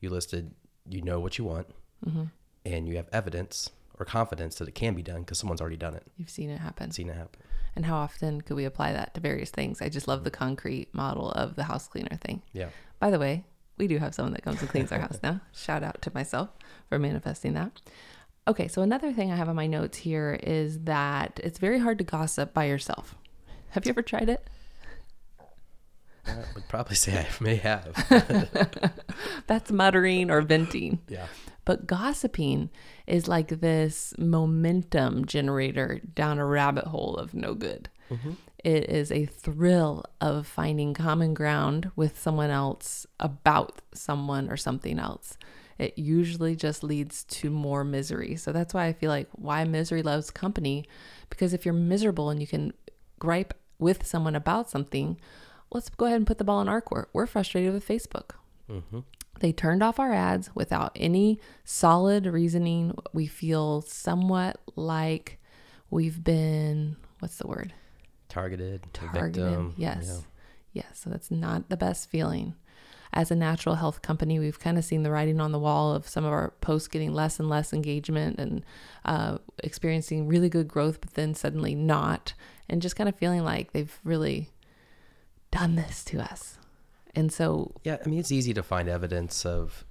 You 0.00 0.10
listed 0.10 0.52
you 0.88 1.02
know 1.02 1.20
what 1.20 1.38
you 1.38 1.44
want, 1.44 1.68
Mm-hmm. 2.06 2.24
and 2.64 2.88
you 2.88 2.96
have 2.96 3.08
evidence 3.12 3.70
or 3.98 4.04
confidence 4.06 4.54
that 4.56 4.66
it 4.68 4.74
can 4.74 4.94
be 4.94 5.02
done 5.02 5.20
because 5.20 5.38
someone's 5.38 5.60
already 5.60 5.76
done 5.76 5.94
it, 5.94 6.04
You've 6.16 6.30
seen 6.30 6.48
it 6.50 6.58
happen. 6.58 6.90
seen 6.90 7.10
it 7.10 7.16
happen. 7.16 7.40
And 7.76 7.84
how 7.84 7.96
often 7.96 8.40
could 8.40 8.56
we 8.56 8.64
apply 8.64 8.92
that 8.94 9.12
to 9.14 9.20
various 9.20 9.50
things? 9.50 9.82
I 9.82 9.88
just 9.90 10.08
love 10.08 10.24
the 10.24 10.30
concrete 10.30 10.88
model 10.94 11.30
of 11.32 11.54
the 11.56 11.64
house 11.64 11.86
cleaner 11.86 12.16
thing. 12.16 12.40
Yeah. 12.54 12.70
By 12.98 13.10
the 13.10 13.18
way, 13.18 13.44
we 13.76 13.86
do 13.86 13.98
have 13.98 14.14
someone 14.14 14.32
that 14.32 14.42
comes 14.42 14.60
and 14.62 14.70
cleans 14.70 14.90
our 14.92 14.98
house 15.00 15.18
now. 15.28 15.40
Shout 15.52 15.82
out 15.82 16.00
to 16.02 16.10
myself 16.14 16.48
for 16.88 16.98
manifesting 16.98 17.52
that. 17.54 17.72
Okay, 18.50 18.66
so 18.66 18.82
another 18.82 19.12
thing 19.12 19.30
I 19.30 19.36
have 19.36 19.48
on 19.48 19.54
my 19.54 19.68
notes 19.68 19.98
here 19.98 20.36
is 20.42 20.80
that 20.80 21.38
it's 21.44 21.60
very 21.60 21.78
hard 21.78 21.98
to 21.98 22.04
gossip 22.04 22.52
by 22.52 22.64
yourself. 22.64 23.14
Have 23.68 23.86
you 23.86 23.90
ever 23.90 24.02
tried 24.02 24.28
it? 24.28 24.44
I 26.26 26.34
would 26.56 26.66
probably 26.66 26.96
say 26.96 27.16
I 27.16 27.28
may 27.40 27.54
have. 27.54 27.94
That's 29.46 29.70
muttering 29.70 30.32
or 30.32 30.42
venting. 30.42 30.98
yeah. 31.06 31.28
But 31.64 31.86
gossiping 31.86 32.70
is 33.06 33.28
like 33.28 33.60
this 33.60 34.14
momentum 34.18 35.26
generator 35.26 36.00
down 36.16 36.40
a 36.40 36.44
rabbit 36.44 36.86
hole 36.86 37.14
of 37.18 37.34
no 37.34 37.54
good. 37.54 37.88
Mm-hmm. 38.10 38.32
It 38.64 38.90
is 38.90 39.12
a 39.12 39.26
thrill 39.26 40.04
of 40.20 40.48
finding 40.48 40.92
common 40.92 41.34
ground 41.34 41.92
with 41.94 42.18
someone 42.18 42.50
else 42.50 43.06
about 43.20 43.80
someone 43.94 44.50
or 44.50 44.56
something 44.56 44.98
else. 44.98 45.38
It 45.80 45.96
usually 45.96 46.54
just 46.56 46.84
leads 46.84 47.24
to 47.24 47.48
more 47.48 47.84
misery. 47.84 48.36
So 48.36 48.52
that's 48.52 48.74
why 48.74 48.84
I 48.84 48.92
feel 48.92 49.08
like 49.08 49.28
why 49.32 49.64
misery 49.64 50.02
loves 50.02 50.30
company. 50.30 50.86
Because 51.30 51.54
if 51.54 51.64
you're 51.64 51.72
miserable 51.72 52.28
and 52.28 52.38
you 52.38 52.46
can 52.46 52.74
gripe 53.18 53.54
with 53.78 54.06
someone 54.06 54.36
about 54.36 54.68
something, 54.68 55.18
let's 55.72 55.88
go 55.88 56.04
ahead 56.04 56.18
and 56.18 56.26
put 56.26 56.36
the 56.36 56.44
ball 56.44 56.60
in 56.60 56.68
our 56.68 56.82
court. 56.82 57.08
We're 57.14 57.26
frustrated 57.26 57.72
with 57.72 57.88
Facebook. 57.88 58.32
Mm-hmm. 58.70 59.00
They 59.40 59.52
turned 59.52 59.82
off 59.82 59.98
our 59.98 60.12
ads 60.12 60.50
without 60.54 60.92
any 60.96 61.40
solid 61.64 62.26
reasoning. 62.26 62.94
We 63.14 63.26
feel 63.26 63.80
somewhat 63.80 64.60
like 64.76 65.40
we've 65.88 66.22
been, 66.22 66.96
what's 67.20 67.36
the 67.38 67.46
word? 67.46 67.72
Targeted, 68.28 68.82
Targeted. 68.92 69.34
victim. 69.34 69.74
yes. 69.78 70.04
yeah. 70.06 70.82
Yes. 70.82 71.00
So 71.00 71.08
that's 71.08 71.30
not 71.30 71.70
the 71.70 71.78
best 71.78 72.10
feeling. 72.10 72.54
As 73.12 73.30
a 73.30 73.36
natural 73.36 73.74
health 73.74 74.02
company, 74.02 74.38
we've 74.38 74.60
kind 74.60 74.78
of 74.78 74.84
seen 74.84 75.02
the 75.02 75.10
writing 75.10 75.40
on 75.40 75.52
the 75.52 75.58
wall 75.58 75.94
of 75.94 76.08
some 76.08 76.24
of 76.24 76.32
our 76.32 76.52
posts 76.60 76.88
getting 76.88 77.12
less 77.12 77.40
and 77.40 77.48
less 77.48 77.72
engagement 77.72 78.38
and 78.38 78.64
uh, 79.04 79.38
experiencing 79.64 80.28
really 80.28 80.48
good 80.48 80.68
growth, 80.68 81.00
but 81.00 81.14
then 81.14 81.34
suddenly 81.34 81.74
not. 81.74 82.34
And 82.68 82.80
just 82.80 82.94
kind 82.94 83.08
of 83.08 83.16
feeling 83.16 83.42
like 83.42 83.72
they've 83.72 83.98
really 84.04 84.50
done 85.50 85.74
this 85.74 86.04
to 86.04 86.20
us. 86.20 86.58
And 87.14 87.32
so 87.32 87.72
Yeah, 87.82 87.96
I 88.04 88.08
mean, 88.08 88.20
it's 88.20 88.30
easy 88.30 88.54
to 88.54 88.62
find 88.62 88.88
evidence 88.88 89.44
of, 89.44 89.84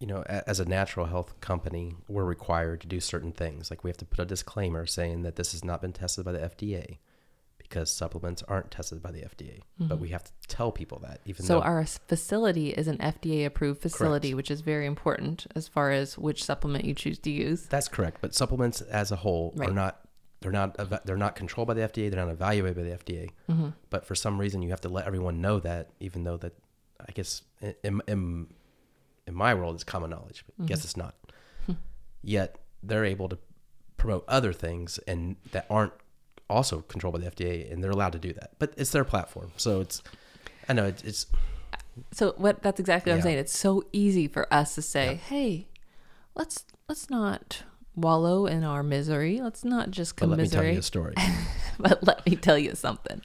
you 0.00 0.08
know, 0.08 0.22
as 0.22 0.58
a 0.58 0.64
natural 0.64 1.06
health 1.06 1.40
company, 1.40 1.94
we're 2.08 2.24
required 2.24 2.80
to 2.80 2.88
do 2.88 2.98
certain 2.98 3.30
things. 3.30 3.70
Like 3.70 3.84
we 3.84 3.90
have 3.90 3.98
to 3.98 4.04
put 4.04 4.18
a 4.18 4.24
disclaimer 4.24 4.86
saying 4.86 5.22
that 5.22 5.36
this 5.36 5.52
has 5.52 5.64
not 5.64 5.80
been 5.80 5.92
tested 5.92 6.24
by 6.24 6.32
the 6.32 6.40
FDA 6.40 6.98
because 7.72 7.90
supplements 7.90 8.42
aren't 8.48 8.70
tested 8.70 9.02
by 9.02 9.10
the 9.10 9.20
FDA. 9.22 9.60
But 9.78 9.98
we 9.98 10.08
have 10.10 10.22
to 10.24 10.32
tell 10.46 10.70
people 10.70 10.98
that, 11.00 11.20
even 11.24 11.42
Mm-hmm. 11.44 11.46
So 11.46 11.54
though 11.60 11.64
our 11.64 11.84
facility 11.86 12.70
is 12.70 12.86
an 12.86 12.98
FDA 12.98 13.46
approved 13.46 13.80
facility, 13.80 14.34
which 14.34 14.50
is 14.50 14.60
very 14.60 14.84
important 14.86 15.46
as 15.56 15.68
far 15.68 15.90
as 15.90 16.18
which 16.18 16.44
supplement 16.44 16.84
you 16.84 16.94
choose 16.94 17.18
to 17.20 17.30
use. 17.30 17.62
that's 17.66 17.88
correct. 17.88 18.18
But 18.20 18.34
supplements 18.34 18.80
as 18.82 19.10
a 19.10 19.16
whole 19.16 19.52
Right. 19.56 19.70
are 19.70 19.72
not. 19.72 20.00
They're 20.42 20.52
not. 20.52 20.76
They're 21.06 21.16
not 21.16 21.34
controlled 21.36 21.68
by 21.68 21.74
the 21.74 21.82
FDA. 21.82 22.10
They're 22.10 22.24
not 22.24 22.30
evaluated 22.32 22.76
by 22.76 22.82
the 22.82 22.96
FDA. 22.96 23.30
Mm-hmm. 23.48 23.68
But 23.90 24.04
for 24.04 24.14
some 24.16 24.38
reason, 24.40 24.60
you 24.62 24.70
have 24.70 24.80
to 24.82 24.88
let 24.88 25.06
everyone 25.06 25.40
know 25.40 25.60
that, 25.60 25.90
even 26.00 26.24
though 26.24 26.36
that, 26.38 26.52
I 27.08 27.12
guess, 27.12 27.42
in 27.60 28.00
in, 28.08 28.48
in 29.26 29.34
my 29.34 29.54
world, 29.54 29.74
it's 29.76 29.84
common 29.84 30.10
knowledge. 30.10 30.44
But 30.46 30.54
I 30.54 30.56
Mm-hmm. 30.62 30.66
guess 30.66 30.84
it's 30.84 30.96
not. 30.96 31.14
Yet 32.22 32.56
they're 32.82 33.04
able 33.04 33.28
to 33.28 33.38
promote 33.96 34.24
other 34.28 34.52
things 34.52 34.98
and 35.06 35.36
that 35.52 35.66
aren't 35.70 35.92
also 36.52 36.82
controlled 36.82 37.14
by 37.14 37.20
the 37.20 37.30
FDA, 37.30 37.72
and 37.72 37.82
they're 37.82 37.90
allowed 37.90 38.12
to 38.12 38.18
do 38.18 38.32
that. 38.34 38.52
But 38.58 38.74
it's 38.76 38.90
their 38.90 39.04
platform, 39.04 39.52
so 39.56 39.80
it's. 39.80 40.02
I 40.68 40.72
know 40.72 40.86
it's. 40.86 41.02
it's 41.02 41.26
So 42.12 42.34
what 42.36 42.62
that's 42.62 42.80
exactly 42.80 43.12
what 43.12 43.16
I'm 43.16 43.22
saying. 43.22 43.38
It's 43.38 43.56
so 43.56 43.84
easy 43.92 44.28
for 44.28 44.52
us 44.52 44.74
to 44.76 44.82
say, 44.82 45.16
"Hey, 45.28 45.68
let's 46.34 46.64
let's 46.88 47.10
not 47.10 47.62
wallow 47.94 48.46
in 48.46 48.64
our 48.64 48.82
misery. 48.82 49.40
Let's 49.40 49.64
not 49.64 49.90
just 49.90 50.16
but 50.16 50.28
let 50.28 50.38
me 50.38 50.48
tell 50.48 50.64
you 50.64 50.78
a 50.78 50.82
story. 50.82 51.14
but 51.78 52.02
let 52.04 52.24
me 52.26 52.36
tell 52.36 52.58
you 52.58 52.74
something. 52.74 53.22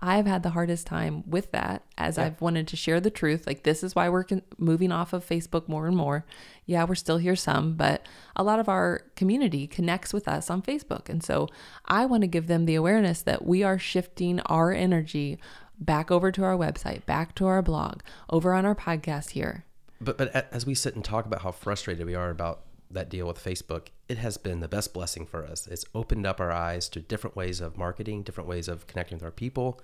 I've 0.00 0.26
had 0.26 0.42
the 0.44 0.50
hardest 0.50 0.86
time 0.86 1.24
with 1.26 1.50
that 1.52 1.82
as 1.96 2.16
Yeah. 2.16 2.26
I've 2.26 2.40
wanted 2.40 2.68
to 2.68 2.76
share 2.76 3.00
the 3.00 3.10
truth. 3.10 3.46
Like, 3.46 3.64
this 3.64 3.82
is 3.82 3.94
why 3.96 4.08
we're 4.08 4.24
con- 4.24 4.42
moving 4.56 4.92
off 4.92 5.12
of 5.12 5.26
Facebook 5.26 5.68
more 5.68 5.86
and 5.86 5.96
more. 5.96 6.24
Yeah, 6.66 6.84
we're 6.84 6.94
still 6.94 7.18
here 7.18 7.34
some, 7.34 7.74
but 7.74 8.06
a 8.36 8.44
lot 8.44 8.60
of 8.60 8.68
our 8.68 9.02
community 9.16 9.66
connects 9.66 10.12
with 10.12 10.28
us 10.28 10.50
on 10.50 10.62
Facebook. 10.62 11.08
And 11.08 11.22
so 11.22 11.48
I 11.84 12.06
want 12.06 12.22
to 12.22 12.28
give 12.28 12.46
them 12.46 12.64
the 12.64 12.76
awareness 12.76 13.22
that 13.22 13.44
we 13.44 13.62
are 13.62 13.78
shifting 13.78 14.38
our 14.40 14.72
energy 14.72 15.38
back 15.80 16.10
over 16.10 16.30
to 16.32 16.44
our 16.44 16.56
website, 16.56 17.04
back 17.06 17.34
to 17.36 17.46
our 17.46 17.62
blog, 17.62 18.00
over 18.30 18.52
on 18.54 18.64
our 18.64 18.74
podcast 18.74 19.30
here. 19.30 19.64
But 20.00 20.16
but 20.16 20.32
as 20.52 20.64
we 20.64 20.74
sit 20.74 20.94
and 20.94 21.04
talk 21.04 21.26
about 21.26 21.42
how 21.42 21.50
frustrated 21.50 22.06
we 22.06 22.14
are 22.14 22.30
about 22.30 22.60
that 22.90 23.08
deal 23.08 23.26
with 23.26 23.42
Facebook, 23.42 23.88
it 24.08 24.18
has 24.18 24.38
been 24.38 24.60
the 24.60 24.68
best 24.68 24.94
blessing 24.94 25.26
for 25.26 25.44
us. 25.44 25.66
It's 25.66 25.84
opened 25.94 26.26
up 26.26 26.40
our 26.40 26.50
eyes 26.50 26.88
to 26.90 27.00
different 27.00 27.36
ways 27.36 27.60
of 27.60 27.76
marketing, 27.76 28.22
different 28.22 28.48
ways 28.48 28.68
of 28.68 28.86
connecting 28.86 29.16
with 29.16 29.24
our 29.24 29.30
people, 29.30 29.80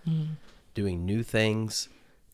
doing 0.75 1.05
new 1.05 1.23
things. 1.23 1.89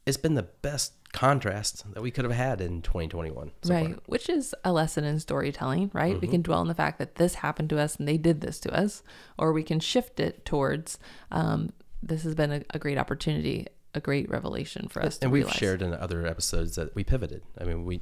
It's 0.06 0.16
been 0.16 0.34
the 0.34 0.48
best 0.62 0.94
contrast 1.12 1.92
that 1.92 2.02
we 2.02 2.10
could 2.10 2.24
have 2.24 2.34
had 2.34 2.60
in 2.60 2.82
2021. 2.82 3.50
so 3.62 3.68
far. 3.68 3.82
right. 3.82 3.98
Which 4.06 4.28
is 4.28 4.54
a 4.64 4.72
lesson 4.72 5.04
in 5.04 5.18
storytelling, 5.18 5.90
right? 5.92 6.20
We 6.20 6.28
can 6.28 6.42
dwell 6.42 6.60
on 6.60 6.68
the 6.68 6.74
fact 6.74 6.98
that 6.98 7.16
this 7.16 7.34
happened 7.34 7.68
to 7.70 7.80
us 7.80 7.96
and 7.96 8.06
they 8.06 8.16
did 8.16 8.40
this 8.40 8.60
to 8.60 8.72
us, 8.72 9.02
or 9.36 9.52
we 9.52 9.62
can 9.62 9.80
shift 9.80 10.20
it 10.20 10.44
towards 10.44 10.98
um, 11.30 11.70
this 12.02 12.22
has 12.22 12.34
been 12.34 12.52
a, 12.52 12.62
a 12.70 12.78
great 12.78 12.96
opportunity, 12.98 13.66
a 13.94 14.00
great 14.00 14.30
revelation 14.30 14.88
for 14.88 15.02
us. 15.02 15.18
to 15.18 15.26
and 15.26 15.32
we've 15.32 15.44
realize. 15.44 15.56
shared 15.58 15.82
in 15.82 15.92
other 15.92 16.26
episodes 16.26 16.76
that 16.76 16.94
we 16.94 17.04
pivoted. 17.04 17.42
I 17.60 17.64
mean, 17.64 17.84
we 17.84 18.00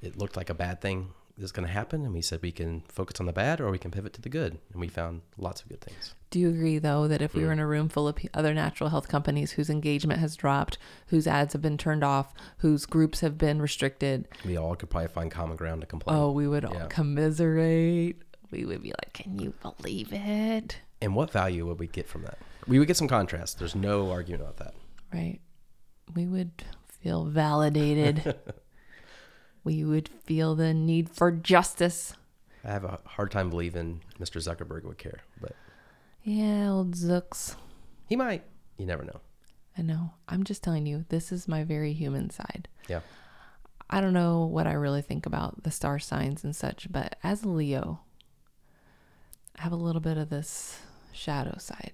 it 0.00 0.16
looked 0.16 0.36
like 0.36 0.50
a 0.50 0.54
bad 0.54 0.80
thing 0.80 1.10
is 1.38 1.52
going 1.52 1.66
to 1.66 1.72
happen, 1.72 2.04
and 2.04 2.12
we 2.12 2.20
said 2.22 2.40
we 2.42 2.50
can 2.52 2.82
focus 2.88 3.20
on 3.20 3.26
the 3.26 3.32
bad 3.32 3.60
or 3.60 3.70
we 3.70 3.78
can 3.78 3.90
pivot 3.90 4.12
to 4.14 4.20
the 4.20 4.28
good, 4.28 4.58
and 4.72 4.80
we 4.80 4.88
found 4.88 5.22
lots 5.36 5.62
of 5.62 5.68
good 5.68 5.80
things. 5.80 6.14
Do 6.30 6.38
you 6.40 6.48
agree, 6.50 6.78
though, 6.78 7.06
that 7.08 7.22
if 7.22 7.34
we 7.34 7.42
Mm. 7.42 7.46
were 7.46 7.52
in 7.52 7.58
a 7.58 7.66
room 7.66 7.88
full 7.88 8.06
of 8.08 8.18
other 8.34 8.52
natural 8.52 8.90
health 8.90 9.08
companies 9.08 9.52
whose 9.52 9.70
engagement 9.70 10.20
has 10.20 10.36
dropped, 10.36 10.76
whose 11.06 11.26
ads 11.26 11.52
have 11.54 11.62
been 11.62 11.78
turned 11.78 12.02
off, 12.04 12.34
whose 12.58 12.84
groups 12.86 13.20
have 13.20 13.38
been 13.38 13.62
restricted, 13.62 14.26
We 14.44 14.56
all 14.56 14.74
could 14.76 14.90
probably 14.90 15.08
find 15.08 15.30
common 15.30 15.56
ground 15.56 15.80
to 15.82 15.86
complain. 15.86 16.16
oh, 16.16 16.30
we 16.32 16.46
would 16.48 16.64
all 16.64 16.86
commiserate. 16.88 18.16
We 18.50 18.64
would 18.64 18.82
be 18.82 18.90
like, 18.90 19.12
can 19.12 19.38
you 19.38 19.54
believe 19.62 20.08
it? 20.12 20.78
And 21.00 21.14
what 21.14 21.30
value 21.30 21.66
would 21.66 21.78
we 21.78 21.86
get 21.86 22.08
from 22.08 22.22
that? 22.22 22.38
We 22.66 22.78
would 22.78 22.88
get 22.88 22.96
some 22.96 23.08
contrast. 23.08 23.58
There's 23.58 23.74
no 23.74 24.10
argument 24.10 24.42
about 24.42 24.56
that. 24.58 24.74
Right. 25.12 25.40
We 26.14 26.26
would 26.26 26.50
feel 26.88 27.24
validated. 27.26 28.34
we 29.68 29.84
would 29.84 30.08
feel 30.08 30.54
the 30.54 30.72
need 30.72 31.10
for 31.10 31.30
justice. 31.30 32.14
I 32.64 32.68
have 32.70 32.84
a 32.84 32.98
hard 33.04 33.30
time 33.30 33.50
believing 33.50 34.00
Mr. 34.18 34.40
Zuckerberg 34.40 34.84
would 34.84 34.96
care, 34.96 35.20
but 35.42 35.52
Yeah, 36.22 36.70
old 36.70 36.94
Zooks. 36.94 37.54
he 38.08 38.16
might. 38.16 38.44
You 38.78 38.86
never 38.86 39.04
know. 39.04 39.20
I 39.76 39.82
know. 39.82 40.12
I'm 40.26 40.44
just 40.44 40.62
telling 40.64 40.86
you, 40.86 41.04
this 41.10 41.30
is 41.32 41.46
my 41.46 41.64
very 41.64 41.92
human 41.92 42.30
side. 42.30 42.66
Yeah. 42.88 43.00
I 43.90 44.00
don't 44.00 44.14
know 44.14 44.46
what 44.46 44.66
I 44.66 44.72
really 44.72 45.02
think 45.02 45.26
about 45.26 45.62
the 45.64 45.70
star 45.70 45.98
signs 45.98 46.44
and 46.44 46.56
such, 46.56 46.90
but 46.90 47.16
as 47.22 47.42
a 47.44 47.48
Leo, 47.50 48.00
I 49.58 49.62
have 49.62 49.72
a 49.72 49.76
little 49.76 50.00
bit 50.00 50.16
of 50.16 50.30
this 50.30 50.80
shadow 51.12 51.56
side, 51.58 51.92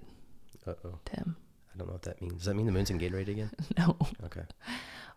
Uh 0.64 0.74
oh. 0.84 0.98
Tim. 1.04 1.36
I 1.74 1.78
don't 1.78 1.88
know 1.88 1.94
what 1.94 2.02
that 2.02 2.22
means. 2.22 2.34
Does 2.34 2.44
that 2.44 2.54
mean 2.54 2.66
the 2.66 2.72
moon's 2.72 2.90
in 2.90 3.00
Gatorade 3.00 3.28
again? 3.28 3.50
No. 3.76 3.96
Okay. 4.26 4.42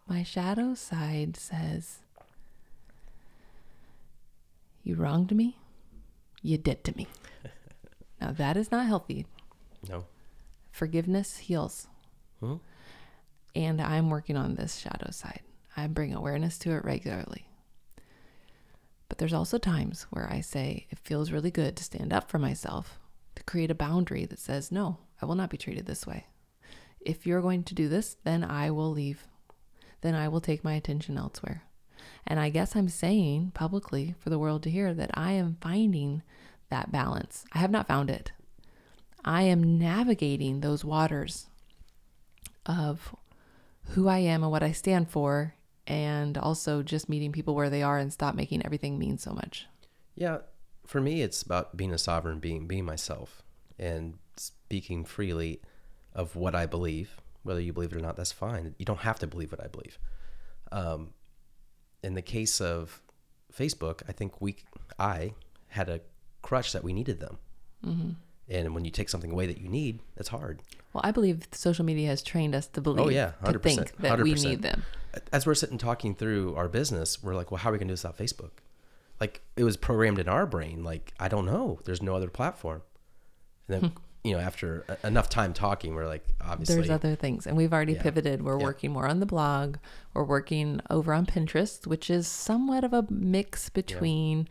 My 0.08 0.24
shadow 0.24 0.74
side 0.74 1.36
says, 1.38 2.00
You 4.88 4.96
wronged 4.96 5.36
me, 5.36 5.58
you 6.42 6.58
did 6.58 6.86
to 6.86 6.96
me. 6.96 7.08
now, 8.22 8.32
that 8.32 8.56
is 8.56 8.72
not 8.72 8.86
healthy. 8.88 9.26
No. 9.90 10.06
Forgiveness 10.72 11.40
heals. 11.40 11.88
Hmm? 12.40 12.56
And 13.54 13.82
I'm 13.82 14.10
working 14.10 14.38
on 14.38 14.56
this 14.56 14.78
shadow 14.78 15.12
side. 15.12 15.42
I 15.76 15.88
bring 15.88 16.14
awareness 16.14 16.58
to 16.60 16.72
it 16.72 16.86
regularly. 16.86 17.50
But 19.10 19.18
there's 19.18 19.34
also 19.34 19.58
times 19.58 20.08
where 20.10 20.32
I 20.32 20.40
say 20.40 20.88
it 20.90 21.00
feels 21.00 21.34
really 21.34 21.52
good 21.52 21.76
to 21.76 21.84
stand 21.84 22.14
up 22.14 22.32
for 22.32 22.40
myself, 22.40 22.98
to 23.36 23.44
create 23.44 23.70
a 23.70 23.76
boundary 23.76 24.24
that 24.24 24.40
says, 24.40 24.72
no, 24.72 25.00
I 25.22 25.26
will 25.26 25.36
not 25.36 25.50
be 25.50 25.58
treated 25.58 25.86
this 25.86 26.08
way. 26.08 26.28
If 27.02 27.28
you're 27.28 27.42
going 27.42 27.64
to 27.66 27.76
do 27.76 27.90
this, 27.90 28.16
then 28.24 28.42
I 28.42 28.72
will 28.72 28.92
leave. 28.92 29.28
Then 30.00 30.16
I 30.16 30.30
will 30.30 30.40
take 30.40 30.64
my 30.64 30.76
attention 30.76 31.18
elsewhere. 31.18 31.64
And 32.26 32.40
I 32.40 32.50
guess 32.50 32.76
I'm 32.76 32.90
saying 32.90 33.52
publicly 33.54 34.16
for 34.20 34.30
the 34.30 34.40
world 34.40 34.64
to 34.64 34.70
hear 34.70 34.94
that 34.94 35.12
I 35.14 35.32
am 35.34 35.58
finding 35.62 36.24
that 36.70 36.92
balance. 36.92 37.46
I 37.54 37.60
have 37.60 37.72
not 37.72 37.88
found 37.88 38.10
it. 38.10 38.32
I 39.24 39.44
am 39.44 39.78
navigating 39.78 40.60
those 40.60 40.86
waters 40.86 41.48
of 42.66 43.16
who 43.90 44.08
I 44.08 44.20
am 44.20 44.44
and 44.44 44.52
what 44.52 44.64
I 44.64 44.72
stand 44.72 45.10
for, 45.10 45.54
and 45.86 46.38
also 46.38 46.84
just 46.84 47.08
meeting 47.08 47.32
people 47.32 47.56
where 47.56 47.70
they 47.70 47.82
are 47.82 47.98
and 47.98 48.12
stop 48.12 48.36
making 48.36 48.66
everything 48.66 49.00
mean 49.00 49.18
so 49.18 49.32
much. 49.32 49.66
Yeah. 50.16 50.40
For 50.86 51.02
me, 51.02 51.22
it's 51.22 51.42
about 51.42 51.76
being 51.76 51.94
a 51.94 51.98
sovereign 51.98 52.40
being, 52.40 52.68
being 52.68 52.86
myself, 52.86 53.44
and 53.78 54.16
speaking 54.38 55.06
freely 55.06 55.62
of 56.14 56.36
what 56.36 56.56
I 56.56 56.66
believe. 56.66 57.18
Whether 57.44 57.62
you 57.62 57.72
believe 57.72 57.94
it 57.94 57.98
or 57.98 58.02
not, 58.02 58.18
that's 58.18 58.32
fine. 58.32 58.76
You 58.78 58.86
don't 58.86 59.00
have 59.00 59.20
to 59.20 59.28
believe 59.28 59.52
what 59.52 59.64
I 59.64 59.68
believe. 59.68 60.00
Um, 60.72 61.14
in 62.08 62.14
the 62.16 62.22
case 62.22 62.62
of 62.62 63.02
Facebook, 63.56 64.02
I 64.08 64.14
think 64.14 64.42
we, 64.42 64.56
I 64.98 65.34
had 65.68 65.90
a 65.90 66.00
crutch 66.42 66.72
that 66.72 66.84
we 66.84 66.94
needed 66.94 67.20
them. 67.20 67.38
Mm-hmm. 67.86 68.10
And 68.50 68.74
when 68.74 68.86
you 68.86 68.92
take 68.92 69.10
something 69.10 69.30
away 69.30 69.46
that 69.46 69.58
you 69.60 69.68
need, 69.68 70.00
it's 70.16 70.30
hard. 70.30 70.62
Well, 70.94 71.02
I 71.04 71.12
believe 71.12 71.48
social 71.52 71.84
media 71.84 72.08
has 72.08 72.24
trained 72.24 72.56
us 72.56 72.66
to 72.68 72.82
believe, 72.82 73.06
Oh, 73.06 73.10
yeah, 73.10 73.32
to 73.44 73.60
100%, 73.60 73.62
think 73.62 73.98
that 73.98 74.22
we 74.22 74.34
100%. 74.34 74.44
need 74.46 74.62
them. 74.62 74.84
As 75.34 75.46
we're 75.46 75.54
sitting 75.54 75.78
talking 75.78 76.16
through 76.16 76.56
our 76.56 76.70
business, 76.70 77.22
we're 77.22 77.36
like, 77.36 77.52
well, 77.52 77.58
how 77.60 77.70
are 77.70 77.74
we 77.74 77.78
going 77.78 77.90
to 77.90 77.92
do 77.92 77.96
this 77.96 78.04
without 78.04 78.18
Facebook? 78.18 78.52
Like 79.20 79.42
it 79.58 79.66
was 79.66 79.76
programmed 79.76 80.20
in 80.20 80.30
our 80.30 80.46
brain. 80.46 80.84
Like, 80.84 81.14
I 81.20 81.28
don't 81.28 81.46
know. 81.46 81.80
There's 81.84 82.02
no 82.02 82.16
other 82.16 82.30
platform. 82.30 82.84
And 83.68 83.82
then, 83.82 83.92
you 84.28 84.34
know, 84.36 84.40
after 84.42 84.84
enough 85.04 85.30
time 85.30 85.54
talking, 85.54 85.96
we're 85.96 86.06
like, 86.08 86.26
obviously, 86.42 86.76
There's 86.76 86.90
other 86.90 87.16
things, 87.16 87.48
and 87.48 87.56
we've 87.56 87.72
already 87.74 87.94
Yeah. 87.94 88.02
pivoted. 88.04 88.42
We're 88.44 88.58
Yeah. 88.60 88.64
working 88.66 88.92
more 88.92 89.08
on 89.08 89.20
the 89.20 89.26
blog. 89.26 89.78
We're 90.14 90.26
working 90.26 90.82
over 90.90 91.14
on 91.14 91.26
Pinterest, 91.26 91.88
which 91.88 92.10
is 92.10 92.28
somewhat 92.28 92.84
of 92.84 92.94
a 92.94 93.06
mix 93.10 93.70
between 93.70 94.48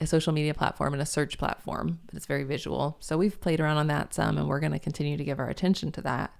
a 0.00 0.06
social 0.06 0.32
media 0.34 0.52
platform 0.52 0.92
and 0.92 1.00
a 1.00 1.06
search 1.06 1.38
platform, 1.38 2.00
but 2.06 2.14
it's 2.16 2.26
very 2.26 2.44
visual. 2.44 2.96
So 3.00 3.16
we've 3.16 3.40
played 3.40 3.60
around 3.60 3.78
on 3.78 3.86
that 3.86 4.12
some, 4.12 4.36
and 4.36 4.46
we're 4.46 4.60
going 4.60 4.72
to 4.72 4.78
continue 4.78 5.16
to 5.16 5.24
give 5.24 5.38
our 5.40 5.48
attention 5.48 5.90
to 5.92 6.02
that. 6.02 6.32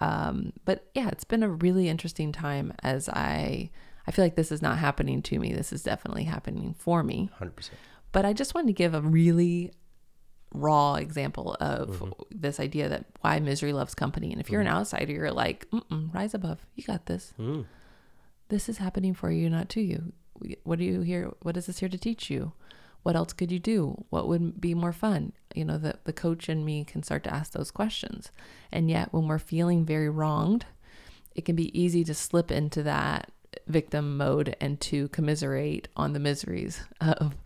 Um, 0.00 0.52
but 0.66 0.86
yeah, 0.94 1.08
it's 1.08 1.24
been 1.24 1.42
a 1.42 1.48
really 1.48 1.88
interesting 1.88 2.30
time 2.32 2.72
as 2.82 3.08
I 3.08 3.70
I 4.06 4.10
feel 4.10 4.24
like 4.24 4.36
this 4.36 4.50
is 4.50 4.62
not 4.62 4.78
happening 4.78 5.20
to 5.22 5.38
me. 5.38 5.52
This 5.52 5.70
is 5.70 5.82
definitely 5.82 6.24
happening 6.24 6.74
for 6.78 7.02
me. 7.02 7.28
100%. 7.38 7.70
But 8.10 8.24
I 8.24 8.32
just 8.32 8.54
wanted 8.54 8.68
to 8.68 8.72
give 8.72 8.94
a 8.94 9.02
really 9.02 9.72
raw 10.52 10.94
example 10.94 11.56
of 11.60 11.88
Mm-hmm. 12.00 12.12
this 12.30 12.58
idea 12.60 12.88
that 12.88 13.04
why 13.20 13.38
misery 13.38 13.72
loves 13.72 13.94
company. 13.94 14.32
And 14.32 14.40
if 14.40 14.50
you're 14.50 14.60
an 14.60 14.68
outsider, 14.68 15.12
you're 15.12 15.30
like, 15.32 15.66
rise 15.90 16.34
above. 16.34 16.64
You 16.74 16.84
got 16.84 17.06
this. 17.06 17.32
Mm. 17.38 17.66
This 18.48 18.68
is 18.68 18.78
happening 18.78 19.14
for 19.14 19.30
you, 19.30 19.50
not 19.50 19.68
to 19.70 19.80
you. 19.80 20.12
What 20.64 20.78
do 20.78 20.84
you 20.84 21.00
here? 21.02 21.30
What 21.42 21.56
is 21.56 21.66
this 21.66 21.80
here 21.80 21.88
to 21.88 21.98
teach 21.98 22.30
you? 22.30 22.52
What 23.02 23.14
else 23.16 23.32
could 23.32 23.52
you 23.52 23.58
do? 23.58 24.04
What 24.10 24.26
would 24.28 24.60
be 24.60 24.74
more 24.74 24.92
fun? 24.92 25.32
You 25.54 25.64
know, 25.64 25.78
the, 25.78 25.98
the 26.04 26.12
coach 26.12 26.48
and 26.48 26.64
me 26.64 26.84
can 26.84 27.02
start 27.02 27.24
to 27.24 27.34
ask 27.34 27.52
those 27.52 27.70
questions. 27.70 28.30
And 28.72 28.90
yet, 28.90 29.12
when 29.12 29.28
we're 29.28 29.38
feeling 29.38 29.84
very 29.84 30.08
wronged, 30.08 30.66
it 31.34 31.44
can 31.44 31.56
be 31.56 31.78
easy 31.78 32.04
to 32.04 32.14
slip 32.14 32.50
into 32.50 32.82
that 32.84 33.30
victim 33.66 34.16
mode 34.16 34.56
and 34.60 34.80
to 34.80 35.08
commiserate 35.08 35.88
on 35.96 36.12
the 36.12 36.18
miseries 36.20 36.82
of 37.00 37.36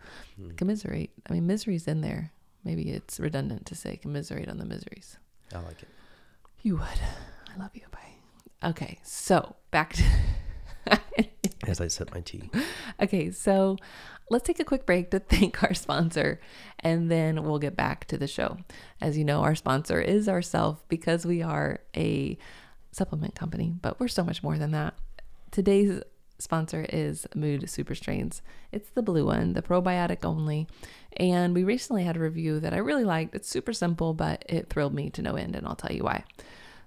commiserate. 0.57 1.11
I 1.29 1.33
mean, 1.33 1.47
misery's 1.47 1.87
in 1.87 2.01
there. 2.01 2.31
Maybe 2.63 2.89
it's 2.91 3.19
redundant 3.19 3.65
to 3.67 3.75
say 3.75 3.97
commiserate 3.97 4.49
on 4.49 4.57
the 4.57 4.65
miseries. 4.65 5.17
I 5.53 5.59
like 5.59 5.81
it. 5.81 5.89
You 6.61 6.77
would. 6.77 6.99
I 7.53 7.59
love 7.59 7.71
you. 7.73 7.81
Bye. 7.91 8.69
Okay, 8.69 8.99
so 9.03 9.55
back 9.71 9.93
to. 9.93 10.03
As 11.67 11.79
I 11.79 11.87
sip 11.87 12.13
my 12.13 12.21
tea. 12.21 12.49
okay, 13.01 13.31
so 13.31 13.77
let's 14.29 14.45
take 14.45 14.59
a 14.59 14.65
quick 14.65 14.85
break 14.85 15.11
to 15.11 15.19
thank 15.33 15.63
our 15.63 15.73
sponsor 15.73 16.39
and 16.79 17.09
then 17.11 17.43
we'll 17.43 17.59
get 17.59 17.75
back 17.75 18.05
to 18.05 18.17
the 18.17 18.27
show. 18.27 18.57
As 19.01 19.17
you 19.17 19.25
know, 19.25 19.41
our 19.41 19.55
sponsor 19.55 20.01
is 20.01 20.27
ourself 20.27 20.83
because 20.89 21.25
we 21.25 21.41
are 21.41 21.79
a 21.95 22.37
supplement 22.91 23.35
company, 23.35 23.73
but 23.81 23.99
we're 23.99 24.07
so 24.07 24.23
much 24.23 24.43
more 24.43 24.57
than 24.57 24.71
that. 24.71 24.93
Today's 25.51 26.01
sponsor 26.43 26.85
is 26.89 27.27
Mood 27.33 27.69
Super 27.69 27.95
Strains. 27.95 28.41
It's 28.71 28.89
the 28.89 29.01
blue 29.01 29.25
one, 29.25 29.53
the 29.53 29.61
probiotic 29.61 30.23
only. 30.23 30.67
And 31.17 31.55
we 31.55 31.63
recently 31.63 32.03
had 32.03 32.17
a 32.17 32.19
review 32.19 32.59
that 32.59 32.73
I 32.73 32.77
really 32.77 33.03
liked. 33.03 33.33
It's 33.33 33.49
super 33.49 33.73
simple, 33.73 34.13
but 34.13 34.45
it 34.47 34.69
thrilled 34.69 34.93
me 34.93 35.09
to 35.11 35.21
no 35.21 35.35
end, 35.35 35.55
and 35.55 35.65
I'll 35.65 35.75
tell 35.75 35.91
you 35.91 36.03
why. 36.03 36.23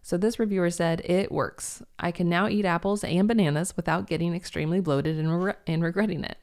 So, 0.03 0.17
this 0.17 0.39
reviewer 0.39 0.71
said, 0.71 1.03
It 1.05 1.33
works. 1.33 1.83
I 1.99 2.13
can 2.13 2.29
now 2.29 2.49
eat 2.49 2.65
apples 2.65 3.03
and 3.03 3.27
bananas 3.27 3.77
without 3.77 4.07
getting 4.07 4.35
extremely 4.35 4.81
bloated 4.81 5.19
and, 5.19 5.45
re- 5.45 5.55
and 5.67 5.83
regretting 5.83 6.23
it. 6.23 6.39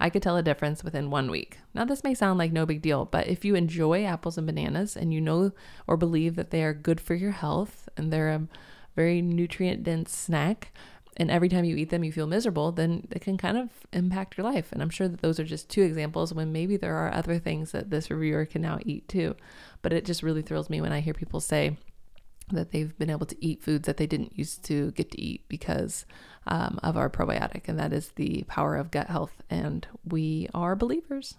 I 0.00 0.10
could 0.10 0.22
tell 0.22 0.36
a 0.36 0.42
difference 0.42 0.84
within 0.84 1.10
one 1.10 1.30
week. 1.30 1.58
Now, 1.74 1.84
this 1.84 2.04
may 2.04 2.14
sound 2.14 2.38
like 2.38 2.52
no 2.52 2.64
big 2.64 2.80
deal, 2.82 3.04
but 3.04 3.26
if 3.26 3.44
you 3.44 3.56
enjoy 3.56 4.04
apples 4.04 4.38
and 4.38 4.46
bananas 4.46 4.96
and 4.96 5.12
you 5.12 5.20
know 5.20 5.50
or 5.86 5.96
believe 5.96 6.36
that 6.36 6.50
they 6.50 6.62
are 6.62 6.72
good 6.72 7.00
for 7.00 7.14
your 7.14 7.32
health 7.32 7.88
and 7.96 8.12
they're 8.12 8.30
a 8.30 8.46
very 8.94 9.20
nutrient 9.20 9.82
dense 9.82 10.12
snack, 10.12 10.72
and 11.18 11.30
every 11.30 11.48
time 11.48 11.64
you 11.64 11.76
eat 11.76 11.90
them 11.90 12.04
you 12.04 12.12
feel 12.12 12.26
miserable, 12.26 12.70
then 12.72 13.06
it 13.10 13.20
can 13.20 13.36
kind 13.36 13.58
of 13.58 13.70
impact 13.92 14.36
your 14.36 14.44
life. 14.50 14.70
And 14.72 14.80
I'm 14.80 14.90
sure 14.90 15.08
that 15.08 15.20
those 15.20 15.40
are 15.40 15.44
just 15.44 15.68
two 15.68 15.82
examples 15.82 16.32
when 16.32 16.52
maybe 16.52 16.76
there 16.76 16.94
are 16.94 17.12
other 17.12 17.38
things 17.38 17.72
that 17.72 17.90
this 17.90 18.10
reviewer 18.10 18.46
can 18.46 18.62
now 18.62 18.78
eat 18.82 19.08
too. 19.08 19.34
But 19.82 19.92
it 19.92 20.04
just 20.04 20.22
really 20.22 20.42
thrills 20.42 20.70
me 20.70 20.80
when 20.80 20.92
I 20.92 21.00
hear 21.00 21.14
people 21.14 21.40
say, 21.40 21.76
that 22.50 22.70
they've 22.70 22.96
been 22.98 23.10
able 23.10 23.26
to 23.26 23.44
eat 23.44 23.62
foods 23.62 23.86
that 23.86 23.96
they 23.96 24.06
didn't 24.06 24.38
used 24.38 24.64
to 24.64 24.90
get 24.92 25.10
to 25.10 25.20
eat 25.20 25.44
because 25.48 26.06
um, 26.46 26.78
of 26.82 26.96
our 26.96 27.10
probiotic, 27.10 27.68
and 27.68 27.78
that 27.78 27.92
is 27.92 28.10
the 28.10 28.44
power 28.48 28.76
of 28.76 28.90
gut 28.90 29.08
health. 29.08 29.42
And 29.50 29.86
we 30.04 30.48
are 30.54 30.74
believers. 30.74 31.34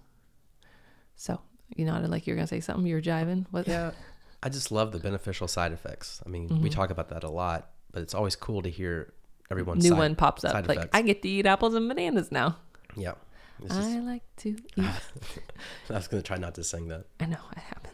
So 1.15 1.41
you 1.75 1.85
nodded 1.85 2.09
like 2.09 2.27
you 2.27 2.33
were 2.33 2.35
gonna 2.35 2.47
say 2.47 2.59
something. 2.59 2.85
You're 2.85 3.01
jiving. 3.01 3.45
What? 3.51 3.67
Yeah, 3.67 3.91
I 4.43 4.49
just 4.49 4.71
love 4.71 4.91
the 4.91 4.99
beneficial 4.99 5.47
side 5.47 5.71
effects. 5.71 6.21
I 6.25 6.29
mean, 6.29 6.47
mm-hmm. 6.47 6.61
we 6.61 6.69
talk 6.69 6.89
about 6.89 7.09
that 7.09 7.23
a 7.23 7.29
lot, 7.29 7.71
but 7.91 8.01
it's 8.01 8.13
always 8.13 8.35
cool 8.35 8.61
to 8.61 8.69
hear 8.69 9.13
everyone's 9.51 9.83
new 9.83 9.91
side, 9.91 9.99
one 9.99 10.15
pops 10.15 10.43
up. 10.43 10.67
Like 10.67 10.77
effects. 10.77 10.97
I 10.97 11.01
get 11.01 11.21
to 11.21 11.29
eat 11.29 11.45
apples 11.45 11.73
and 11.73 11.87
bananas 11.87 12.31
now. 12.31 12.57
Yeah. 12.95 13.13
Just... 13.61 13.73
I 13.73 13.99
like 13.99 14.23
to 14.37 14.49
eat. 14.49 14.59
I 15.89 15.93
was 15.93 16.07
gonna 16.07 16.23
try 16.23 16.37
not 16.37 16.55
to 16.55 16.63
sing 16.63 16.87
that. 16.87 17.05
I 17.19 17.25
know 17.25 17.39
it 17.51 17.59
happens. 17.59 17.93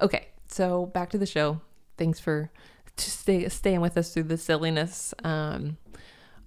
Okay, 0.00 0.28
so 0.48 0.86
back 0.86 1.10
to 1.10 1.18
the 1.18 1.26
show 1.26 1.60
thanks 2.02 2.18
for 2.18 2.50
stay, 2.96 3.48
staying 3.48 3.80
with 3.80 3.96
us 3.96 4.12
through 4.12 4.24
the 4.24 4.36
silliness. 4.36 5.14
Um, 5.24 5.76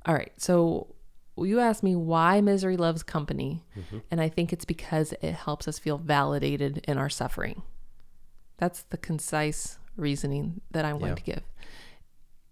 all 0.06 0.14
right. 0.14 0.34
So 0.38 0.96
you 1.38 1.60
asked 1.60 1.84
me 1.84 1.96
why 1.96 2.42
misery 2.42 2.78
loves 2.78 3.04
company. 3.04 3.64
Mm-hmm. 3.78 4.00
And 4.12 4.22
I 4.22 4.30
think 4.30 4.54
it's 4.54 4.66
because 4.66 5.14
it 5.22 5.34
helps 5.34 5.68
us 5.68 5.80
feel 5.80 5.98
validated 5.98 6.84
in 6.88 6.98
our 6.98 7.10
suffering. 7.10 7.64
That's 8.58 8.84
the 8.84 8.98
concise 8.98 9.78
reasoning 9.98 10.62
that 10.72 10.86
I'm 10.86 11.00
going 11.00 11.12
yeah. 11.12 11.16
to 11.16 11.24
give. 11.24 11.44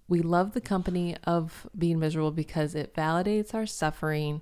We 0.07 0.21
love 0.21 0.53
the 0.53 0.61
company 0.61 1.15
of 1.23 1.67
being 1.77 1.99
miserable 1.99 2.31
because 2.31 2.75
it 2.75 2.93
validates 2.93 3.53
our 3.53 3.65
suffering, 3.65 4.41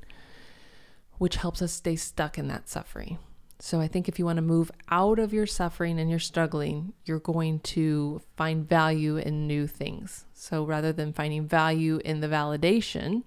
which 1.18 1.36
helps 1.36 1.62
us 1.62 1.72
stay 1.72 1.96
stuck 1.96 2.38
in 2.38 2.48
that 2.48 2.68
suffering. 2.68 3.20
So 3.60 3.80
I 3.80 3.88
think 3.88 4.10
if 4.10 4.18
you 4.18 4.26
want 4.26 4.38
to 4.38 4.42
move 4.42 4.72
out 4.90 5.20
of 5.20 5.34
your 5.34 5.46
suffering 5.46 6.00
and 6.00 6.10
you're 6.10 6.18
struggling, 6.18 6.94
you're 7.06 7.20
going 7.20 7.60
to 7.60 8.22
find 8.36 8.68
value 8.68 9.18
in 9.18 9.46
new 9.46 9.68
things. 9.68 10.26
So 10.34 10.66
rather 10.66 10.92
than 10.92 11.14
finding 11.14 11.48
value 11.48 12.02
in 12.04 12.22
the 12.22 12.28
validation, 12.28 13.22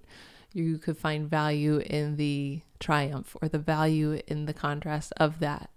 you 0.52 0.78
could 0.78 0.98
find 0.98 1.30
value 1.30 1.78
in 1.78 2.16
the 2.16 2.62
triumph 2.80 3.36
or 3.40 3.48
the 3.48 3.60
value 3.60 4.20
in 4.26 4.46
the 4.46 4.52
contrast 4.52 5.12
of 5.18 5.38
that 5.38 5.70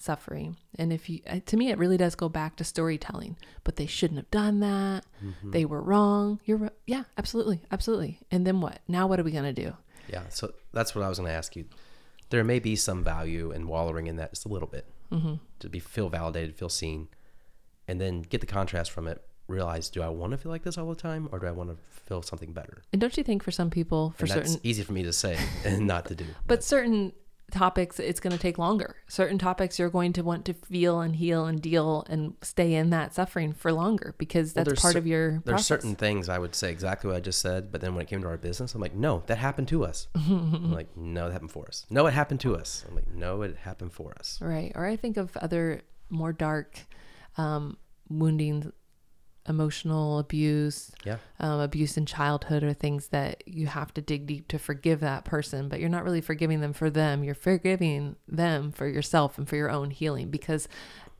suffering. 0.00 0.56
And 0.78 0.92
if 0.92 1.08
you, 1.08 1.20
uh, 1.26 1.40
to 1.46 1.56
me, 1.56 1.70
it 1.70 1.78
really 1.78 1.96
does 1.96 2.14
go 2.14 2.28
back 2.28 2.56
to 2.56 2.64
storytelling. 2.64 3.36
But 3.64 3.76
they 3.76 3.86
shouldn't 3.86 4.18
have 4.18 4.30
done 4.30 4.60
that. 4.60 5.04
Mm-hmm. 5.24 5.50
They 5.50 5.64
were 5.64 5.82
wrong. 5.82 6.40
You're, 6.44 6.70
yeah, 6.86 7.04
absolutely, 7.18 7.62
absolutely. 7.70 8.20
And 8.30 8.46
then 8.46 8.60
what? 8.60 8.80
Now 8.88 9.06
what 9.06 9.20
are 9.20 9.24
we 9.24 9.32
gonna 9.32 9.52
do? 9.52 9.74
Yeah. 10.08 10.22
So 10.28 10.52
that's 10.72 10.94
what 10.94 11.04
I 11.04 11.08
was 11.08 11.18
gonna 11.18 11.30
ask 11.30 11.54
you 11.56 11.66
there 12.30 12.44
may 12.44 12.58
be 12.58 12.76
some 12.76 13.04
value 13.04 13.50
in 13.50 13.66
wallowing 13.66 14.06
in 14.06 14.16
that 14.16 14.30
just 14.30 14.46
a 14.46 14.48
little 14.48 14.68
bit 14.68 14.86
mm-hmm. 15.12 15.34
to 15.58 15.68
be 15.68 15.78
feel 15.78 16.08
validated, 16.08 16.56
feel 16.56 16.68
seen, 16.68 17.08
and 17.86 18.00
then 18.00 18.22
get 18.22 18.40
the 18.40 18.46
contrast 18.46 18.90
from 18.90 19.06
it. 19.06 19.22
Realize, 19.48 19.90
do 19.90 20.00
I 20.00 20.08
want 20.08 20.30
to 20.30 20.36
feel 20.38 20.52
like 20.52 20.62
this 20.62 20.78
all 20.78 20.88
the 20.88 20.94
time, 20.94 21.28
or 21.32 21.40
do 21.40 21.46
I 21.48 21.50
want 21.50 21.70
to 21.70 21.76
feel 21.90 22.22
something 22.22 22.52
better? 22.52 22.82
And 22.92 23.00
don't 23.00 23.16
you 23.16 23.24
think 23.24 23.42
for 23.42 23.50
some 23.50 23.68
people, 23.68 24.14
for 24.16 24.26
and 24.26 24.32
certain, 24.32 24.60
easy 24.62 24.84
for 24.84 24.92
me 24.92 25.02
to 25.02 25.12
say 25.12 25.36
and 25.64 25.88
not 25.88 26.06
to 26.06 26.14
do, 26.14 26.24
but, 26.24 26.46
but 26.46 26.64
certain 26.64 27.12
topics 27.50 27.98
it's 27.98 28.20
going 28.20 28.32
to 28.32 28.38
take 28.38 28.58
longer. 28.58 28.96
Certain 29.08 29.38
topics 29.38 29.78
you're 29.78 29.90
going 29.90 30.12
to 30.14 30.22
want 30.22 30.44
to 30.46 30.54
feel 30.54 31.00
and 31.00 31.16
heal 31.16 31.46
and 31.46 31.60
deal 31.60 32.04
and 32.08 32.34
stay 32.42 32.74
in 32.74 32.90
that 32.90 33.14
suffering 33.14 33.52
for 33.52 33.72
longer 33.72 34.14
because 34.18 34.52
that's 34.52 34.66
well, 34.66 34.76
part 34.76 34.96
of 34.96 35.06
your 35.06 35.42
there's 35.44 35.66
certain 35.66 35.94
things 35.94 36.28
i 36.28 36.38
would 36.38 36.54
say 36.54 36.70
exactly 36.70 37.08
what 37.08 37.16
i 37.16 37.20
just 37.20 37.40
said 37.40 37.70
but 37.70 37.80
then 37.80 37.94
when 37.94 38.02
it 38.02 38.08
came 38.08 38.20
to 38.22 38.28
our 38.28 38.36
business 38.36 38.74
i'm 38.74 38.80
like 38.80 38.94
no 38.94 39.22
that 39.26 39.38
happened 39.38 39.68
to 39.68 39.84
us. 39.84 40.08
I'm 40.14 40.72
like 40.72 40.96
no 40.96 41.26
that 41.26 41.32
happened 41.32 41.52
for 41.52 41.66
us. 41.66 41.86
No 41.90 42.06
it 42.06 42.12
happened 42.12 42.40
to 42.40 42.56
us. 42.56 42.84
I'm 42.88 42.94
like 42.94 43.08
no 43.08 43.42
it 43.42 43.56
happened 43.56 43.92
for 43.92 44.14
us. 44.18 44.38
Right 44.40 44.72
or 44.74 44.86
i 44.86 44.96
think 44.96 45.16
of 45.16 45.36
other 45.36 45.82
more 46.08 46.32
dark 46.32 46.78
um, 47.36 47.76
wounding 48.08 48.72
emotional 49.48 50.18
abuse, 50.18 50.92
yeah. 51.04 51.16
um, 51.38 51.60
abuse 51.60 51.96
in 51.96 52.06
childhood, 52.06 52.62
or 52.62 52.72
things 52.72 53.08
that 53.08 53.42
you 53.46 53.66
have 53.66 53.92
to 53.94 54.00
dig 54.00 54.26
deep 54.26 54.48
to 54.48 54.58
forgive 54.58 55.00
that 55.00 55.24
person, 55.24 55.68
but 55.68 55.80
you're 55.80 55.88
not 55.88 56.04
really 56.04 56.20
forgiving 56.20 56.60
them 56.60 56.72
for 56.72 56.90
them. 56.90 57.24
You're 57.24 57.34
forgiving 57.34 58.16
them 58.28 58.72
for 58.72 58.86
yourself 58.86 59.38
and 59.38 59.48
for 59.48 59.56
your 59.56 59.70
own 59.70 59.90
healing 59.90 60.30
because 60.30 60.68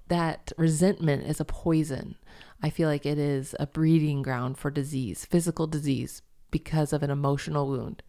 that 0.08 0.52
resentment 0.56 1.26
is 1.26 1.40
a 1.40 1.44
poison. 1.44 2.16
I 2.62 2.70
feel 2.70 2.88
like 2.88 3.06
it 3.06 3.18
is 3.18 3.54
a 3.58 3.66
breeding 3.66 4.22
ground 4.22 4.58
for 4.58 4.70
disease, 4.70 5.24
physical 5.24 5.66
disease, 5.66 6.22
because 6.50 6.92
of 6.92 7.02
an 7.02 7.10
emotional 7.10 7.68
wound. 7.68 8.02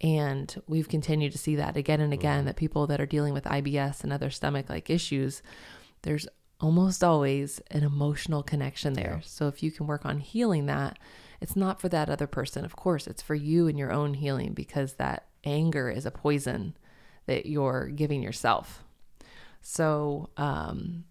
And 0.00 0.62
we've 0.66 0.88
continued 0.88 1.32
to 1.32 1.38
see 1.38 1.56
that 1.56 1.76
again 1.76 2.00
and 2.00 2.12
again 2.12 2.38
mm-hmm. 2.38 2.46
that 2.46 2.56
people 2.56 2.86
that 2.86 3.00
are 3.00 3.06
dealing 3.06 3.34
with 3.34 3.44
IBS 3.44 4.02
and 4.02 4.12
other 4.12 4.30
stomach 4.30 4.70
like 4.70 4.88
issues, 4.88 5.42
there's 6.02 6.26
almost 6.60 7.02
always 7.02 7.60
an 7.70 7.82
emotional 7.82 8.42
connection 8.42 8.92
there. 8.92 9.18
Yeah. 9.20 9.26
So 9.26 9.48
if 9.48 9.62
you 9.62 9.70
can 9.70 9.86
work 9.86 10.04
on 10.04 10.18
healing 10.18 10.66
that, 10.66 10.98
it's 11.40 11.56
not 11.56 11.80
for 11.80 11.88
that 11.88 12.10
other 12.10 12.26
person. 12.26 12.64
Of 12.64 12.76
course, 12.76 13.06
it's 13.06 13.22
for 13.22 13.34
you 13.34 13.66
and 13.66 13.78
your 13.78 13.92
own 13.92 14.14
healing 14.14 14.52
because 14.52 14.94
that 14.94 15.26
anger 15.44 15.88
is 15.90 16.04
a 16.04 16.10
poison 16.10 16.76
that 17.26 17.46
you're 17.46 17.88
giving 17.88 18.22
yourself. 18.22 18.84
So, 19.62 20.30
um, 20.36 21.04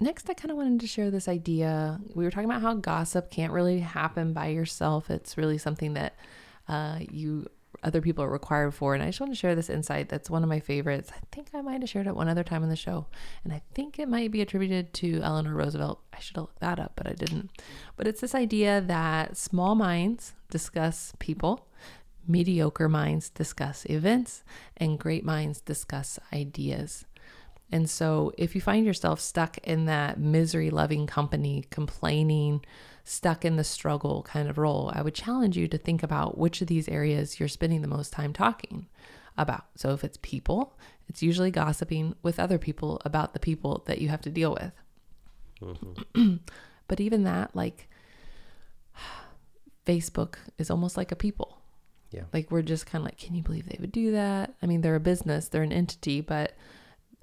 next, 0.00 0.28
I 0.30 0.34
kind 0.34 0.50
of 0.50 0.56
wanted 0.56 0.80
to 0.80 0.86
share 0.86 1.10
this 1.10 1.28
idea. 1.28 2.00
We 2.14 2.24
were 2.24 2.30
talking 2.30 2.48
about 2.48 2.62
how 2.62 2.74
gossip 2.74 3.30
can't 3.30 3.52
really 3.52 3.80
happen 3.80 4.32
by 4.32 4.48
yourself, 4.48 5.10
it's 5.10 5.36
really 5.36 5.58
something 5.58 5.94
that 5.94 6.14
uh, 6.68 7.00
you 7.10 7.46
other 7.84 8.00
people 8.00 8.24
are 8.24 8.30
required 8.30 8.74
for. 8.74 8.94
And 8.94 9.02
I 9.02 9.06
just 9.06 9.20
want 9.20 9.32
to 9.32 9.38
share 9.38 9.54
this 9.54 9.70
insight 9.70 10.08
that's 10.08 10.30
one 10.30 10.42
of 10.42 10.48
my 10.48 10.60
favorites. 10.60 11.12
I 11.14 11.20
think 11.30 11.48
I 11.54 11.60
might 11.60 11.80
have 11.80 11.90
shared 11.90 12.06
it 12.06 12.16
one 12.16 12.28
other 12.28 12.42
time 12.42 12.62
in 12.62 12.70
the 12.70 12.76
show. 12.76 13.06
And 13.44 13.52
I 13.52 13.62
think 13.74 13.98
it 13.98 14.08
might 14.08 14.30
be 14.30 14.40
attributed 14.40 14.92
to 14.94 15.20
Eleanor 15.22 15.54
Roosevelt. 15.54 16.00
I 16.12 16.18
should 16.18 16.36
have 16.36 16.44
looked 16.44 16.60
that 16.60 16.80
up, 16.80 16.92
but 16.96 17.06
I 17.06 17.12
didn't. 17.12 17.50
But 17.96 18.06
it's 18.06 18.20
this 18.20 18.34
idea 18.34 18.80
that 18.80 19.36
small 19.36 19.74
minds 19.74 20.32
discuss 20.50 21.12
people, 21.18 21.66
mediocre 22.26 22.88
minds 22.88 23.28
discuss 23.28 23.84
events, 23.86 24.42
and 24.76 24.98
great 24.98 25.24
minds 25.24 25.60
discuss 25.60 26.18
ideas. 26.32 27.04
And 27.70 27.88
so 27.90 28.32
if 28.38 28.54
you 28.54 28.60
find 28.60 28.86
yourself 28.86 29.20
stuck 29.20 29.58
in 29.58 29.86
that 29.86 30.18
misery 30.18 30.70
loving 30.70 31.06
company, 31.06 31.64
complaining, 31.70 32.64
stuck 33.04 33.44
in 33.44 33.56
the 33.56 33.64
struggle 33.64 34.22
kind 34.22 34.48
of 34.48 34.58
role, 34.58 34.90
I 34.94 35.02
would 35.02 35.14
challenge 35.14 35.56
you 35.56 35.68
to 35.68 35.78
think 35.78 36.02
about 36.02 36.38
which 36.38 36.62
of 36.62 36.68
these 36.68 36.88
areas 36.88 37.38
you're 37.38 37.48
spending 37.48 37.82
the 37.82 37.88
most 37.88 38.12
time 38.12 38.32
talking 38.32 38.86
about. 39.36 39.66
So 39.76 39.92
if 39.92 40.02
it's 40.02 40.18
people, 40.22 40.78
it's 41.08 41.22
usually 41.22 41.50
gossiping 41.50 42.14
with 42.22 42.40
other 42.40 42.58
people 42.58 43.00
about 43.04 43.34
the 43.34 43.40
people 43.40 43.84
that 43.86 44.00
you 44.00 44.08
have 44.08 44.22
to 44.22 44.30
deal 44.30 44.52
with. 44.52 44.72
Mm-hmm. 45.60 46.36
but 46.88 47.00
even 47.00 47.24
that, 47.24 47.54
like, 47.54 47.88
Facebook 49.86 50.36
is 50.56 50.70
almost 50.70 50.96
like 50.96 51.12
a 51.12 51.16
people. 51.16 51.58
Yeah. 52.10 52.22
Like, 52.32 52.50
we're 52.50 52.62
just 52.62 52.86
kind 52.86 53.02
of 53.02 53.06
like, 53.06 53.18
can 53.18 53.34
you 53.34 53.42
believe 53.42 53.68
they 53.68 53.78
would 53.80 53.92
do 53.92 54.12
that? 54.12 54.54
I 54.62 54.66
mean, 54.66 54.80
they're 54.80 54.94
a 54.94 55.00
business, 55.00 55.48
they're 55.48 55.62
an 55.62 55.72
entity, 55.72 56.22
but 56.22 56.56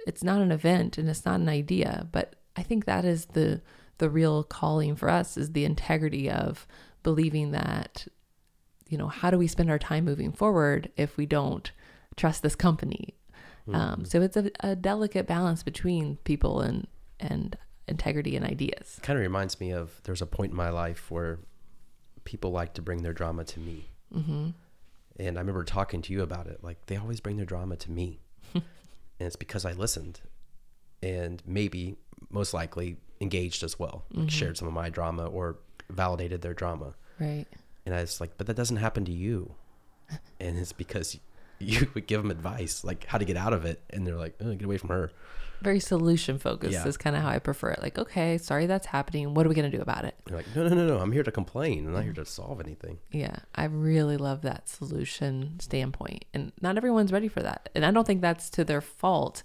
it's 0.05 0.23
not 0.23 0.41
an 0.41 0.51
event 0.51 0.97
and 0.97 1.09
it's 1.09 1.25
not 1.25 1.39
an 1.39 1.49
idea. 1.49 2.07
But 2.11 2.35
I 2.55 2.61
think 2.61 2.85
that 2.85 3.05
is 3.05 3.25
the 3.27 3.61
the 4.01 4.09
real 4.09 4.43
calling 4.43 4.95
for 4.95 5.09
us 5.09 5.37
is 5.37 5.53
the 5.53 5.63
integrity 5.63 6.29
of 6.29 6.67
believing 7.03 7.51
that 7.51 8.07
you 8.89 8.97
know 8.97 9.07
how 9.07 9.29
do 9.29 9.37
we 9.37 9.47
spend 9.47 9.69
our 9.69 9.79
time 9.79 10.03
moving 10.03 10.31
forward 10.33 10.91
if 10.97 11.15
we 11.17 11.25
don't 11.27 11.71
trust 12.17 12.41
this 12.41 12.55
company? 12.55 13.15
Um, 13.67 13.73
mm-hmm. 13.73 13.81
um, 13.81 14.05
so 14.05 14.21
it's 14.21 14.35
a, 14.35 14.49
a, 14.61 14.75
delicate 14.75 15.27
balance 15.27 15.61
between 15.61 16.17
people 16.23 16.61
and 16.61 16.87
and 17.19 17.55
integrity 17.87 18.35
and 18.35 18.43
ideas. 18.43 18.99
Kind 19.03 19.17
of 19.17 19.21
reminds 19.21 19.59
me 19.59 19.71
of 19.71 20.01
there's 20.03 20.21
a 20.23 20.25
point 20.25 20.49
in 20.49 20.57
my 20.57 20.71
life 20.71 21.11
where 21.11 21.37
people 22.23 22.51
like 22.51 22.73
to 22.73 22.81
bring 22.81 23.03
their 23.03 23.13
drama 23.13 23.43
to 23.45 23.59
me. 23.59 23.85
Mm-hmm. 24.13 24.49
and 25.21 25.37
i 25.37 25.39
remember 25.39 25.63
talking 25.63 26.01
to 26.01 26.11
you 26.11 26.21
about 26.21 26.45
it 26.45 26.61
like 26.61 26.87
they 26.87 26.97
always 26.97 27.21
bring 27.21 27.37
their 27.37 27.45
drama 27.45 27.75
to 27.77 27.91
me. 27.91 28.19
And 28.55 29.27
it's 29.27 29.35
because 29.35 29.65
i 29.65 29.71
listened. 29.71 30.19
And 31.03 31.43
maybe 31.45 31.95
most 32.31 32.53
likely 32.55 32.97
engaged 33.21 33.63
as 33.63 33.79
well, 33.79 34.03
mm-hmm. 34.13 34.27
shared 34.27 34.57
some 34.57 34.67
of 34.67 34.73
my 34.73 34.89
drama 34.89 35.25
or 35.25 35.57
validated 35.89 36.41
their 36.41 36.53
drama. 36.53 36.95
Right. 37.19 37.45
And 37.85 37.95
I 37.95 38.01
was 38.01 38.19
like, 38.19 38.37
but 38.37 38.47
that 38.47 38.55
doesn't 38.55 38.77
happen 38.77 39.05
to 39.05 39.11
you. 39.11 39.53
and 40.39 40.57
it's 40.57 40.73
because 40.73 41.17
you 41.61 41.87
would 41.93 42.07
give 42.07 42.21
them 42.21 42.31
advice 42.31 42.83
like 42.83 43.05
how 43.05 43.17
to 43.17 43.25
get 43.25 43.37
out 43.37 43.53
of 43.53 43.65
it, 43.65 43.81
and 43.89 44.05
they're 44.05 44.17
like, 44.17 44.35
oh, 44.41 44.53
"Get 44.53 44.63
away 44.65 44.77
from 44.77 44.89
her." 44.89 45.11
Very 45.61 45.79
solution 45.79 46.39
focused 46.39 46.73
Yeah. 46.73 46.87
is 46.87 46.97
kind 46.97 47.15
of 47.15 47.21
how 47.21 47.29
I 47.29 47.37
prefer 47.37 47.69
it. 47.69 47.83
Like, 47.83 47.99
okay, 47.99 48.39
sorry 48.39 48.65
that's 48.65 48.87
happening. 48.87 49.35
What 49.35 49.45
are 49.45 49.49
we 49.49 49.53
gonna 49.53 49.69
do 49.69 49.81
about 49.81 50.05
it? 50.05 50.15
You're 50.27 50.37
like, 50.37 50.55
"No, 50.55 50.67
no, 50.67 50.75
no, 50.75 50.87
no! 50.87 50.97
I'm 50.97 51.11
here 51.11 51.23
to 51.23 51.31
complain. 51.31 51.85
I'm 51.85 51.93
not 51.93 52.03
here 52.03 52.13
to 52.13 52.25
solve 52.25 52.59
anything." 52.59 52.97
Yeah, 53.11 53.35
I 53.53 53.65
really 53.65 54.17
love 54.17 54.41
that 54.41 54.67
solution 54.67 55.59
standpoint. 55.59 56.25
And 56.33 56.51
not 56.61 56.77
everyone's 56.77 57.11
ready 57.11 57.27
for 57.27 57.41
that. 57.43 57.69
And 57.75 57.85
I 57.85 57.91
don't 57.91 58.07
think 58.07 58.21
that's 58.21 58.49
to 58.51 58.63
their 58.63 58.81
fault. 58.81 59.43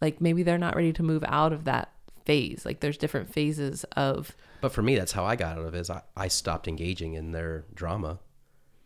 Like 0.00 0.20
maybe 0.20 0.42
they're 0.42 0.58
not 0.58 0.74
ready 0.74 0.92
to 0.94 1.02
move 1.04 1.24
out 1.28 1.52
of 1.52 1.64
that 1.64 1.91
phase. 2.24 2.64
Like 2.64 2.80
there's 2.80 2.96
different 2.98 3.32
phases 3.32 3.84
of 3.96 4.34
But 4.60 4.72
for 4.72 4.82
me, 4.82 4.96
that's 4.96 5.12
how 5.12 5.24
I 5.24 5.36
got 5.36 5.58
out 5.58 5.64
of 5.66 5.74
it. 5.74 5.78
Is 5.78 5.90
I, 5.90 6.02
I 6.16 6.28
stopped 6.28 6.68
engaging 6.68 7.14
in 7.14 7.32
their 7.32 7.64
drama, 7.74 8.18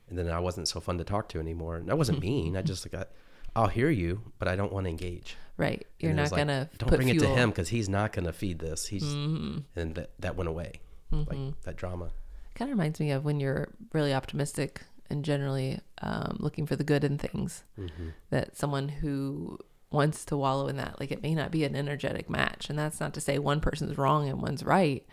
and 0.08 0.18
then 0.18 0.28
I 0.28 0.38
wasn't 0.40 0.68
so 0.68 0.80
fun 0.80 0.98
to 0.98 1.04
talk 1.04 1.28
to 1.30 1.40
anymore. 1.40 1.76
And 1.76 1.90
I 1.90 1.94
wasn't 1.94 2.20
mean. 2.28 2.56
I 2.56 2.62
just 2.62 2.86
like, 2.86 3.00
I, 3.02 3.06
I'll 3.54 3.68
hear 3.68 3.90
you, 3.90 4.20
but 4.38 4.48
I 4.48 4.56
don't 4.56 4.72
want 4.72 4.84
to 4.84 4.90
engage. 4.90 5.36
right. 5.56 5.86
You're 5.98 6.12
not 6.12 6.30
gonna 6.30 6.68
don't 6.78 6.88
put 6.90 6.96
bring 6.96 7.08
it 7.08 7.18
to 7.20 7.26
him 7.28 7.50
because 7.50 7.68
he's 7.70 7.88
not 7.88 8.12
gonna 8.12 8.32
feed 8.32 8.58
this. 8.58 8.86
He's 8.86 9.02
Mm-hmm. 9.04 9.58
and 9.74 9.94
that 9.94 10.10
that 10.20 10.36
went 10.36 10.48
away, 10.48 10.80
like 11.10 11.38
that 11.62 11.76
drama. 11.76 12.10
Kind 12.54 12.70
of 12.70 12.76
reminds 12.78 13.00
me 13.00 13.10
of 13.10 13.24
when 13.24 13.38
you're 13.40 13.68
really 13.92 14.12
optimistic 14.14 14.80
and 15.10 15.24
generally 15.24 15.78
um, 16.02 16.36
looking 16.40 16.66
for 16.66 16.74
the 16.76 16.84
good 16.84 17.04
in 17.04 17.16
things. 17.18 17.64
Mm-hmm. 17.78 18.08
That 18.30 18.56
someone 18.56 18.88
who 18.88 19.58
wants 19.90 20.24
to 20.26 20.36
wallow 20.36 20.66
in 20.68 20.76
that, 20.76 20.98
like 21.00 21.10
it 21.12 21.22
may 21.22 21.34
not 21.34 21.50
be 21.50 21.64
an 21.64 21.76
energetic 21.76 22.28
match. 22.28 22.68
And 22.68 22.78
that's 22.78 23.00
not 23.00 23.14
to 23.14 23.20
say 23.20 23.38
one 23.38 23.60
person's 23.60 23.96
wrong 23.96 24.28
and 24.28 24.42
one's 24.42 24.64
right. 24.64 25.06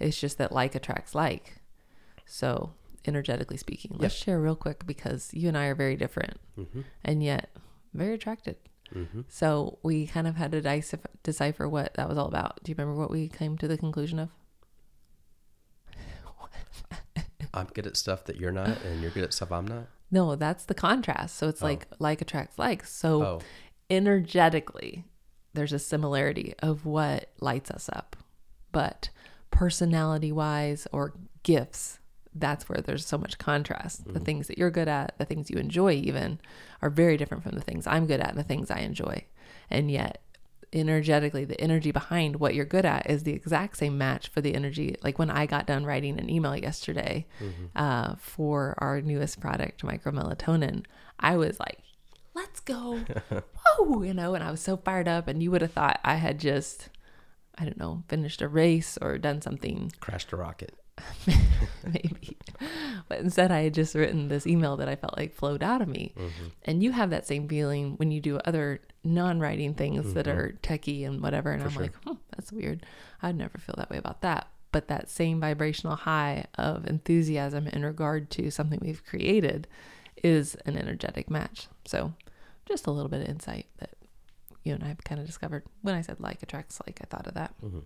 It's 0.00 0.18
just 0.20 0.38
that 0.38 0.52
like 0.52 0.74
attracts 0.74 1.14
like. 1.14 1.56
So, 2.26 2.72
energetically 3.06 3.56
speaking, 3.56 3.96
let's 3.98 4.14
share 4.14 4.40
real 4.40 4.54
quick 4.56 4.86
because 4.86 5.30
you 5.32 5.48
and 5.48 5.58
I 5.58 5.66
are 5.66 5.74
very 5.74 5.96
different 5.96 6.38
Mm-hmm. 6.58 6.80
and 7.04 7.22
yet 7.22 7.50
very 7.92 8.14
attracted. 8.14 8.56
Mm-hmm. 8.94 9.22
So, 9.28 9.78
we 9.82 10.06
kind 10.06 10.26
of 10.28 10.36
had 10.36 10.52
to 10.52 10.60
decipher, 10.60 11.10
decipher 11.22 11.68
what 11.68 11.94
that 11.94 12.08
was 12.08 12.16
all 12.18 12.26
about. 12.28 12.62
Do 12.62 12.70
you 12.70 12.76
remember 12.78 12.98
what 13.00 13.10
we 13.10 13.28
came 13.28 13.58
to 13.58 13.66
the 13.68 13.76
conclusion 13.78 14.18
of? 14.20 14.28
I'm 17.54 17.66
good 17.74 17.86
at 17.86 17.96
stuff 17.96 18.24
that 18.24 18.36
you're 18.36 18.52
not, 18.52 18.80
and 18.84 19.00
you're 19.02 19.10
good 19.10 19.24
at 19.24 19.34
stuff 19.34 19.50
I'm 19.52 19.66
not. 19.66 19.86
No, 20.10 20.34
that's 20.36 20.64
the 20.64 20.74
contrast. 20.74 21.36
So 21.36 21.48
it's 21.48 21.62
Oh. 21.62 21.66
like 21.66 21.86
like 21.98 22.20
attracts 22.20 22.58
like. 22.58 22.84
So 22.84 23.22
Oh, 23.24 23.40
energetically, 23.90 25.04
there's 25.52 25.72
a 25.72 25.78
similarity 25.78 26.54
of 26.60 26.86
what 26.86 27.30
lights 27.40 27.70
us 27.70 27.90
up. 27.92 28.16
But 28.72 29.10
personality 29.50 30.30
wise 30.30 30.86
or 30.92 31.14
gifts, 31.42 31.98
that's 32.34 32.68
where 32.68 32.80
there's 32.80 33.04
so 33.04 33.18
much 33.18 33.38
contrast. 33.38 34.06
The 34.12 34.20
things 34.20 34.46
that 34.46 34.56
you're 34.56 34.70
good 34.70 34.86
at, 34.86 35.18
the 35.18 35.24
things 35.24 35.50
you 35.50 35.58
enjoy, 35.58 35.94
even, 35.94 36.38
are 36.80 36.90
very 36.90 37.16
different 37.16 37.42
from 37.42 37.56
the 37.56 37.60
things 37.60 37.86
I'm 37.86 38.06
good 38.06 38.20
at 38.20 38.30
and 38.30 38.38
the 38.38 38.44
things 38.44 38.70
I 38.70 38.78
enjoy. 38.78 39.24
And 39.68 39.90
yet, 39.90 40.22
energetically, 40.72 41.44
the 41.44 41.60
energy 41.60 41.90
behind 41.90 42.36
what 42.36 42.54
you're 42.54 42.64
good 42.64 42.84
at 42.84 43.10
is 43.10 43.24
the 43.24 43.32
exact 43.32 43.76
same 43.76 43.98
match 43.98 44.28
for 44.28 44.40
the 44.40 44.54
energy. 44.54 44.94
Like 45.02 45.18
when 45.18 45.30
I 45.30 45.46
got 45.46 45.66
done 45.66 45.84
writing 45.84 46.20
an 46.20 46.30
email 46.30 46.56
yesterday 46.56 47.26
uh, 47.74 48.14
for 48.18 48.76
our 48.78 49.00
newest 49.00 49.40
product, 49.40 49.82
micromelatonin, 49.82 50.84
I 51.18 51.36
was 51.36 51.58
like, 51.58 51.80
let's 52.34 52.60
go. 52.60 53.00
Whoa, 53.78 54.02
you 54.02 54.14
know, 54.14 54.34
and 54.34 54.44
I 54.44 54.50
was 54.50 54.60
so 54.60 54.76
fired 54.76 55.08
up. 55.08 55.28
And 55.28 55.42
you 55.42 55.50
would 55.50 55.62
have 55.62 55.72
thought 55.72 56.00
I 56.04 56.14
had 56.14 56.38
just, 56.38 56.88
I 57.56 57.64
don't 57.64 57.78
know, 57.78 58.04
finished 58.08 58.42
a 58.42 58.48
race 58.48 58.98
or 59.00 59.18
done 59.18 59.42
something 59.42 59.92
crashed 60.00 60.32
a 60.32 60.36
rocket. 60.36 60.74
maybe. 61.84 62.36
But 63.08 63.20
instead, 63.20 63.50
I 63.50 63.62
had 63.62 63.74
just 63.74 63.94
written 63.94 64.28
this 64.28 64.46
email 64.46 64.76
that 64.76 64.88
I 64.88 64.96
felt 64.96 65.16
like 65.16 65.34
flowed 65.34 65.62
out 65.62 65.80
of 65.82 65.88
me. 65.88 66.14
And 66.64 66.82
you 66.82 66.92
have 66.92 67.10
that 67.10 67.26
same 67.26 67.48
feeling 67.48 67.94
when 67.96 68.10
you 68.10 68.20
do 68.20 68.38
other 68.38 68.80
non 69.02 69.40
writing 69.40 69.74
things 69.74 70.12
that 70.14 70.28
are 70.28 70.58
techie 70.62 71.06
and 71.06 71.22
whatever. 71.22 71.52
And 71.52 71.62
I'm 71.62 71.70
sure. 71.70 71.82
like, 71.82 71.94
hmm, 72.04 72.14
that's 72.36 72.52
weird. 72.52 72.84
I'd 73.22 73.36
never 73.36 73.58
feel 73.58 73.74
that 73.78 73.90
way 73.90 73.96
about 73.96 74.20
that. 74.22 74.48
But 74.72 74.88
that 74.88 75.08
same 75.08 75.40
vibrational 75.40 75.96
high 75.96 76.46
of 76.56 76.86
enthusiasm 76.86 77.66
in 77.66 77.84
regard 77.84 78.30
to 78.32 78.50
something 78.50 78.78
we've 78.80 79.04
created 79.04 79.66
is 80.22 80.54
an 80.66 80.76
energetic 80.76 81.30
match. 81.30 81.68
So, 81.86 82.14
just 82.66 82.86
a 82.86 82.90
little 82.90 83.08
bit 83.08 83.22
of 83.22 83.28
insight 83.28 83.66
that 83.78 83.94
you 84.62 84.74
and 84.74 84.84
I 84.84 84.88
have 84.88 85.02
kind 85.04 85.20
of 85.20 85.26
discovered. 85.26 85.64
When 85.82 85.94
I 85.94 86.02
said 86.02 86.20
like 86.20 86.42
attracts 86.42 86.80
like, 86.86 87.00
I 87.02 87.06
thought 87.06 87.26
of 87.26 87.34
that. 87.34 87.54
Mm-hmm. 87.62 87.80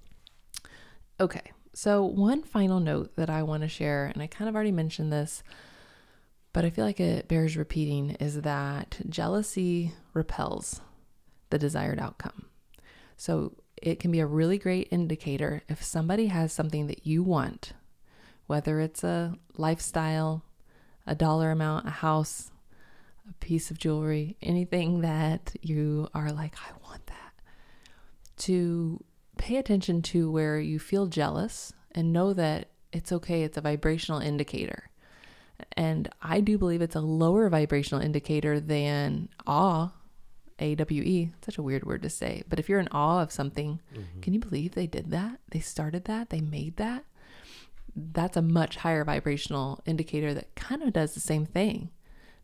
Okay, 1.20 1.52
so 1.72 2.04
one 2.04 2.42
final 2.42 2.80
note 2.80 3.14
that 3.16 3.30
I 3.30 3.42
want 3.42 3.62
to 3.62 3.68
share, 3.68 4.06
and 4.06 4.22
I 4.22 4.26
kind 4.26 4.48
of 4.48 4.54
already 4.54 4.72
mentioned 4.72 5.12
this, 5.12 5.42
but 6.52 6.64
I 6.64 6.70
feel 6.70 6.84
like 6.84 7.00
it 7.00 7.28
bears 7.28 7.56
repeating, 7.56 8.10
is 8.20 8.42
that 8.42 8.98
jealousy 9.08 9.92
repels 10.12 10.80
the 11.50 11.58
desired 11.58 12.00
outcome. 12.00 12.46
So 13.16 13.56
it 13.80 14.00
can 14.00 14.10
be 14.10 14.20
a 14.20 14.26
really 14.26 14.58
great 14.58 14.88
indicator 14.90 15.62
if 15.68 15.82
somebody 15.82 16.26
has 16.26 16.52
something 16.52 16.86
that 16.88 17.06
you 17.06 17.22
want, 17.22 17.72
whether 18.46 18.80
it's 18.80 19.04
a 19.04 19.36
lifestyle, 19.56 20.42
a 21.06 21.14
dollar 21.14 21.50
amount, 21.50 21.86
a 21.86 21.90
house, 21.90 22.50
a 23.28 23.32
piece 23.34 23.70
of 23.70 23.78
jewelry, 23.78 24.36
anything 24.42 25.00
that 25.00 25.54
you 25.62 26.08
are 26.14 26.30
like, 26.30 26.54
I 26.56 26.72
want 26.88 27.06
that, 27.06 27.32
to 28.38 29.02
pay 29.38 29.56
attention 29.56 30.02
to 30.02 30.30
where 30.30 30.58
you 30.58 30.78
feel 30.78 31.06
jealous 31.06 31.72
and 31.92 32.12
know 32.12 32.32
that 32.32 32.68
it's 32.92 33.12
okay. 33.12 33.42
It's 33.42 33.56
a 33.56 33.60
vibrational 33.62 34.20
indicator. 34.20 34.90
And 35.76 36.08
I 36.20 36.40
do 36.40 36.58
believe 36.58 36.82
it's 36.82 36.96
a 36.96 37.00
lower 37.00 37.48
vibrational 37.48 38.02
indicator 38.02 38.60
than 38.60 39.28
awe, 39.46 39.90
A 40.58 40.74
W 40.74 41.02
E. 41.02 41.32
Such 41.44 41.58
a 41.58 41.62
weird 41.62 41.84
word 41.84 42.02
to 42.02 42.10
say. 42.10 42.42
But 42.48 42.58
if 42.58 42.68
you're 42.68 42.80
in 42.80 42.88
awe 42.92 43.22
of 43.22 43.32
something, 43.32 43.80
mm-hmm. 43.92 44.20
can 44.20 44.34
you 44.34 44.40
believe 44.40 44.74
they 44.74 44.86
did 44.86 45.10
that? 45.10 45.40
They 45.50 45.60
started 45.60 46.04
that? 46.04 46.30
They 46.30 46.40
made 46.40 46.76
that? 46.76 47.04
That's 47.96 48.36
a 48.36 48.42
much 48.42 48.76
higher 48.76 49.04
vibrational 49.04 49.82
indicator 49.86 50.34
that 50.34 50.54
kind 50.54 50.82
of 50.82 50.92
does 50.92 51.14
the 51.14 51.20
same 51.20 51.46
thing. 51.46 51.90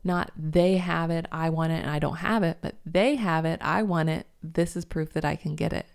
Not 0.02 0.32
they 0.36 0.78
have 0.78 1.10
it, 1.10 1.26
I 1.30 1.50
want 1.50 1.72
it, 1.72 1.82
and 1.82 1.90
I 1.90 1.98
don't 1.98 2.16
have 2.16 2.42
it, 2.42 2.58
but 2.62 2.76
they 2.86 3.16
have 3.16 3.44
it, 3.44 3.60
I 3.62 3.82
want 3.82 4.08
it. 4.08 4.26
This 4.42 4.76
is 4.76 4.84
proof 4.84 5.12
that 5.12 5.24
I 5.24 5.36
can 5.36 5.56
get 5.56 5.72
it. 5.72 5.86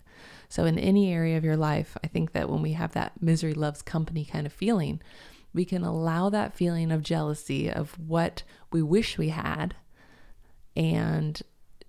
So, 0.48 0.66
in 0.66 0.78
any 0.78 1.12
area 1.12 1.38
of 1.38 1.44
your 1.44 1.58
life, 1.58 1.98
I 2.04 2.08
think 2.08 2.32
that 2.34 2.50
when 2.50 2.62
we 2.62 2.74
have 2.74 2.94
that 2.94 3.22
misery 3.22 3.54
loves 3.54 3.82
company 3.82 4.24
kind 4.26 4.46
of 4.46 4.54
feeling, 4.54 5.02
we 5.54 5.66
can 5.66 5.84
allow 5.84 6.30
that 6.30 6.54
feeling 6.54 6.92
of 6.92 7.02
jealousy 7.02 7.72
of 7.72 7.98
what 7.98 8.44
we 8.72 8.82
wish 8.82 9.18
we 9.18 9.30
had 9.30 9.74
and 10.76 11.42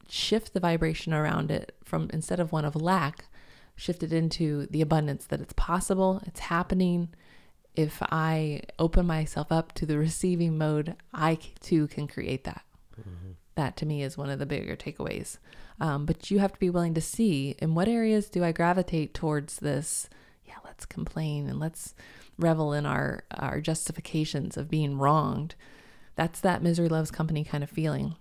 shift 0.08 0.54
the 0.54 0.60
vibration 0.60 1.12
around 1.12 1.50
it 1.50 1.76
from 1.84 2.08
instead 2.12 2.40
of 2.40 2.52
one 2.52 2.64
of 2.64 2.76
lack, 2.76 3.26
shift 3.74 4.02
it 4.02 4.12
into 4.12 4.66
the 4.66 4.80
abundance 4.80 5.26
that 5.26 5.40
it's 5.40 5.52
possible, 5.54 6.22
it's 6.26 6.40
happening. 6.40 7.08
If 7.76 8.02
I 8.02 8.62
open 8.78 9.06
myself 9.06 9.52
up 9.52 9.72
to 9.74 9.86
the 9.86 9.98
receiving 9.98 10.56
mode, 10.58 10.96
I 11.12 11.38
too 11.60 11.86
can 11.88 12.08
create 12.08 12.44
that. 12.44 12.62
That 13.54 13.76
to 13.78 13.86
me 13.86 14.02
is 14.02 14.16
one 14.18 14.30
of 14.30 14.38
the 14.38 14.46
bigger 14.46 14.76
takeaways. 14.76 15.38
Um, 15.80 16.06
but 16.06 16.30
you 16.30 16.38
have 16.38 16.52
to 16.52 16.58
be 16.58 16.70
willing 16.70 16.94
to 16.94 17.00
see 17.00 17.54
in 17.58 17.74
what 17.74 17.88
areas 17.88 18.28
do 18.30 18.42
I 18.42 18.52
gravitate 18.52 19.12
towards 19.14 19.58
this. 19.58 20.08
Yeah, 20.44 20.54
let's 20.64 20.86
complain 20.86 21.48
and 21.48 21.60
let's 21.60 21.94
revel 22.38 22.72
in 22.72 22.86
our 22.86 23.24
our 23.30 23.60
justifications 23.60 24.56
of 24.56 24.70
being 24.70 24.98
wronged. 24.98 25.54
That's 26.14 26.40
that 26.40 26.62
misery 26.62 26.88
loves 26.88 27.10
company 27.10 27.44
kind 27.44 27.62
of 27.62 27.70
feeling. 27.70 28.16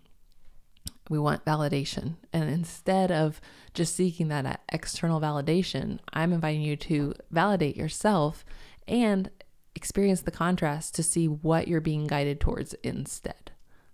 We 1.10 1.20
want 1.20 1.46
validation, 1.46 2.16
and 2.34 2.50
instead 2.50 3.12
of 3.12 3.40
just 3.74 3.96
seeking 3.96 4.28
that 4.30 4.62
external 4.72 5.22
validation, 5.22 6.00
I'm 6.12 6.34
inviting 6.34 6.62
you 6.62 6.76
to 6.78 7.14
validate 7.30 7.78
yourself 7.78 8.44
and 8.88 9.30
experience 9.76 10.22
the 10.22 10.32
contrast 10.32 10.96
to 10.96 11.04
see 11.04 11.28
what 11.28 11.68
you're 11.68 11.82
being 11.82 12.08
guided 12.08 12.40
towards 12.40 12.74
instead. 12.76 13.52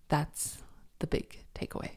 That's 0.10 0.60
the 1.00 1.08
big 1.08 1.40
takeaway. 1.56 1.92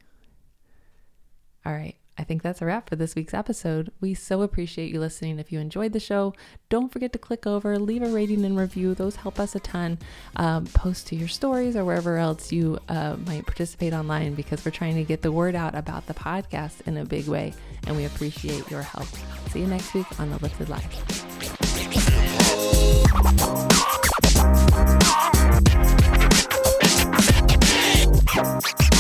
All 1.64 1.73
right. 1.73 1.97
I 2.16 2.23
think 2.23 2.42
that's 2.42 2.62
a 2.62 2.66
wrap 2.66 2.88
for 2.88 2.94
this 2.94 3.16
week's 3.16 3.35
episode. 3.35 3.90
We 4.01 4.14
so 4.14 4.42
appreciate 4.42 4.92
you 4.92 5.01
listening. 5.01 5.40
If 5.40 5.51
you 5.51 5.59
enjoyed 5.59 5.92
the 5.92 6.01
show, 6.01 6.33
don't 6.68 6.92
forget 6.92 7.12
to 7.14 7.18
click 7.18 7.44
over, 7.44 7.77
leave 7.77 8.03
a 8.03 8.09
rating 8.09 8.44
and 8.44 8.57
review. 8.57 8.94
Those 8.94 9.16
help 9.16 9.40
us 9.40 9.57
a 9.57 9.61
ton. 9.61 9.99
Um, 10.37 10.66
post 10.66 11.09
to 11.09 11.16
your 11.16 11.27
stories 11.27 11.75
or 11.75 11.85
wherever 11.85 12.16
else 12.16 12.53
you 12.53 12.79
uh, 12.88 13.16
might 13.27 13.47
participate 13.47 13.92
online 13.92 14.35
because 14.35 14.64
we're 14.64 14.70
trying 14.70 14.94
to 14.94 15.05
get 15.05 15.23
the 15.23 15.33
word 15.33 15.57
out 15.57 15.75
about 15.75 16.07
the 16.07 16.14
podcast 16.14 16.87
in 16.87 16.97
a 16.99 17.05
big 17.05 17.27
way. 17.27 17.53
And 17.88 17.97
we 17.97 18.05
appreciate 18.05 18.70
your 18.70 18.83
help. 18.83 19.09
See 19.51 19.61
you 19.61 19.66
next 19.66 19.92
week 19.92 20.20
on 20.20 20.31
The 20.31 20.38
Lifted 20.38 20.68
Life. 20.68 21.34
you 28.35 28.94